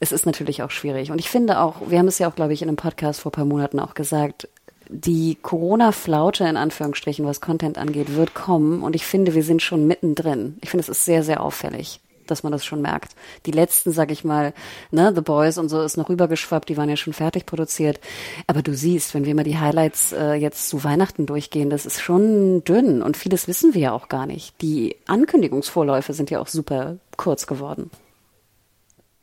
[0.00, 1.10] es ist natürlich auch schwierig.
[1.10, 3.32] Und ich finde auch, wir haben es ja auch, glaube ich, in einem Podcast vor
[3.32, 4.48] paar Monaten auch gesagt,
[4.88, 8.82] die Corona-Flaute in Anführungsstrichen, was Content angeht, wird kommen.
[8.82, 10.56] Und ich finde, wir sind schon mittendrin.
[10.62, 13.12] Ich finde, es ist sehr, sehr auffällig dass man das schon merkt.
[13.46, 14.52] Die letzten, sag ich mal,
[14.90, 18.00] ne, The Boys und so ist noch rübergeschwappt, die waren ja schon fertig produziert.
[18.46, 22.00] Aber du siehst, wenn wir mal die Highlights äh, jetzt zu Weihnachten durchgehen, das ist
[22.00, 24.60] schon dünn und vieles wissen wir ja auch gar nicht.
[24.62, 27.90] Die Ankündigungsvorläufe sind ja auch super kurz geworden.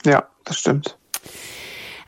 [0.06, 0.98] Ja, das stimmt.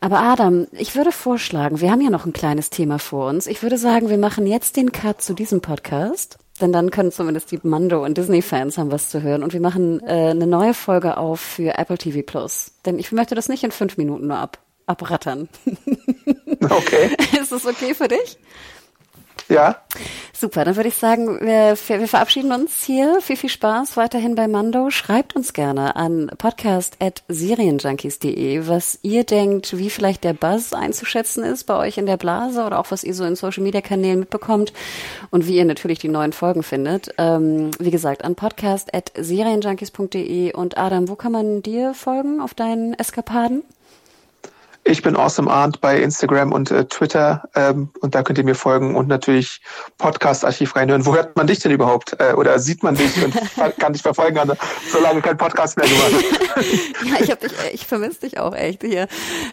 [0.03, 3.45] Aber Adam, ich würde vorschlagen, wir haben ja noch ein kleines Thema vor uns.
[3.45, 7.51] Ich würde sagen, wir machen jetzt den Cut zu diesem Podcast denn dann können zumindest
[7.51, 9.43] die Mando- und Disney-Fans haben was zu hören.
[9.43, 12.71] Und wir machen äh, eine neue Folge auf für Apple TV Plus.
[12.85, 15.49] Denn ich möchte das nicht in fünf Minuten nur ab, abrattern.
[16.61, 17.15] Okay.
[17.41, 18.37] Ist das okay für dich?
[19.51, 19.75] Ja.
[20.33, 23.19] Super, dann würde ich sagen, wir, wir verabschieden uns hier.
[23.21, 24.89] Viel, viel Spaß weiterhin bei Mando.
[24.89, 31.75] Schreibt uns gerne an podcast.serienjunkies.de, was ihr denkt, wie vielleicht der Buzz einzuschätzen ist bei
[31.75, 34.71] euch in der Blase oder auch was ihr so in Social Media Kanälen mitbekommt
[35.29, 37.13] und wie ihr natürlich die neuen Folgen findet.
[37.17, 43.63] Ähm, wie gesagt, an podcast.serienjunkies.de und Adam, wo kann man dir folgen auf deinen Eskapaden?
[44.91, 48.55] Ich bin Awesome Arndt bei Instagram und äh, Twitter ähm, und da könnt ihr mir
[48.55, 49.61] folgen und natürlich
[49.97, 51.05] Podcast-Archiv reinhören.
[51.05, 52.17] Wo hört man dich denn überhaupt?
[52.19, 53.33] Äh, oder sieht man dich und
[53.79, 54.53] kann dich verfolgen, also,
[54.91, 56.25] solange kein Podcast mehr gemacht
[57.05, 59.07] Ja, ich, hab dich, ich vermisse dich auch echt hier.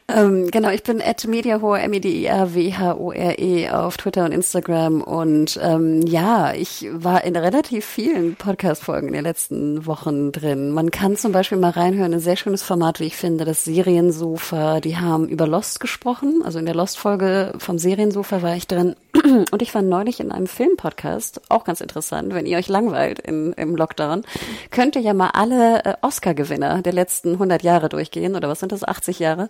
[0.08, 6.52] Ähm, genau, ich bin at mediahore, M-E-D-I-A-W-H-O-R-E e auf Twitter und Instagram und ähm, ja,
[6.52, 10.72] ich war in relativ vielen Podcast-Folgen in den letzten Wochen drin.
[10.72, 14.80] Man kann zum Beispiel mal reinhören, ein sehr schönes Format, wie ich finde, das Seriensofa,
[14.80, 16.42] die haben über Lost gesprochen.
[16.44, 18.96] Also in der Lost-Folge vom Seriensofa war ich drin.
[19.50, 23.52] Und ich war neulich in einem Filmpodcast, auch ganz interessant, wenn ihr euch langweilt in,
[23.54, 24.22] im Lockdown,
[24.70, 28.72] könnt ihr ja mal alle äh, Oscar-Gewinner der letzten 100 Jahre durchgehen, oder was sind
[28.72, 29.48] das, 80 Jahre?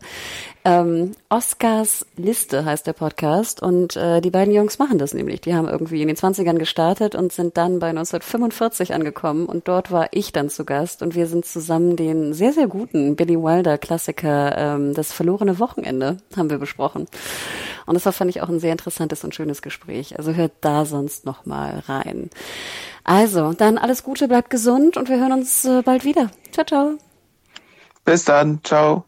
[0.65, 5.41] Ähm, Oscars Liste heißt der Podcast und äh, die beiden Jungs machen das nämlich.
[5.41, 9.91] Die haben irgendwie in den 20ern gestartet und sind dann bei 1945 angekommen und dort
[9.91, 14.57] war ich dann zu Gast und wir sind zusammen den sehr, sehr guten Billy Wilder-Klassiker
[14.57, 17.07] ähm, Das verlorene Wochenende haben wir besprochen.
[17.87, 20.19] Und das war, fand ich, auch ein sehr interessantes und schönes Gespräch.
[20.19, 22.31] Also hört da sonst noch mal rein.
[23.05, 26.31] Also, dann alles Gute, bleibt gesund und wir hören uns äh, bald wieder.
[26.53, 26.99] Ciao, ciao.
[28.05, 28.61] Bis dann.
[28.65, 29.08] Ciao.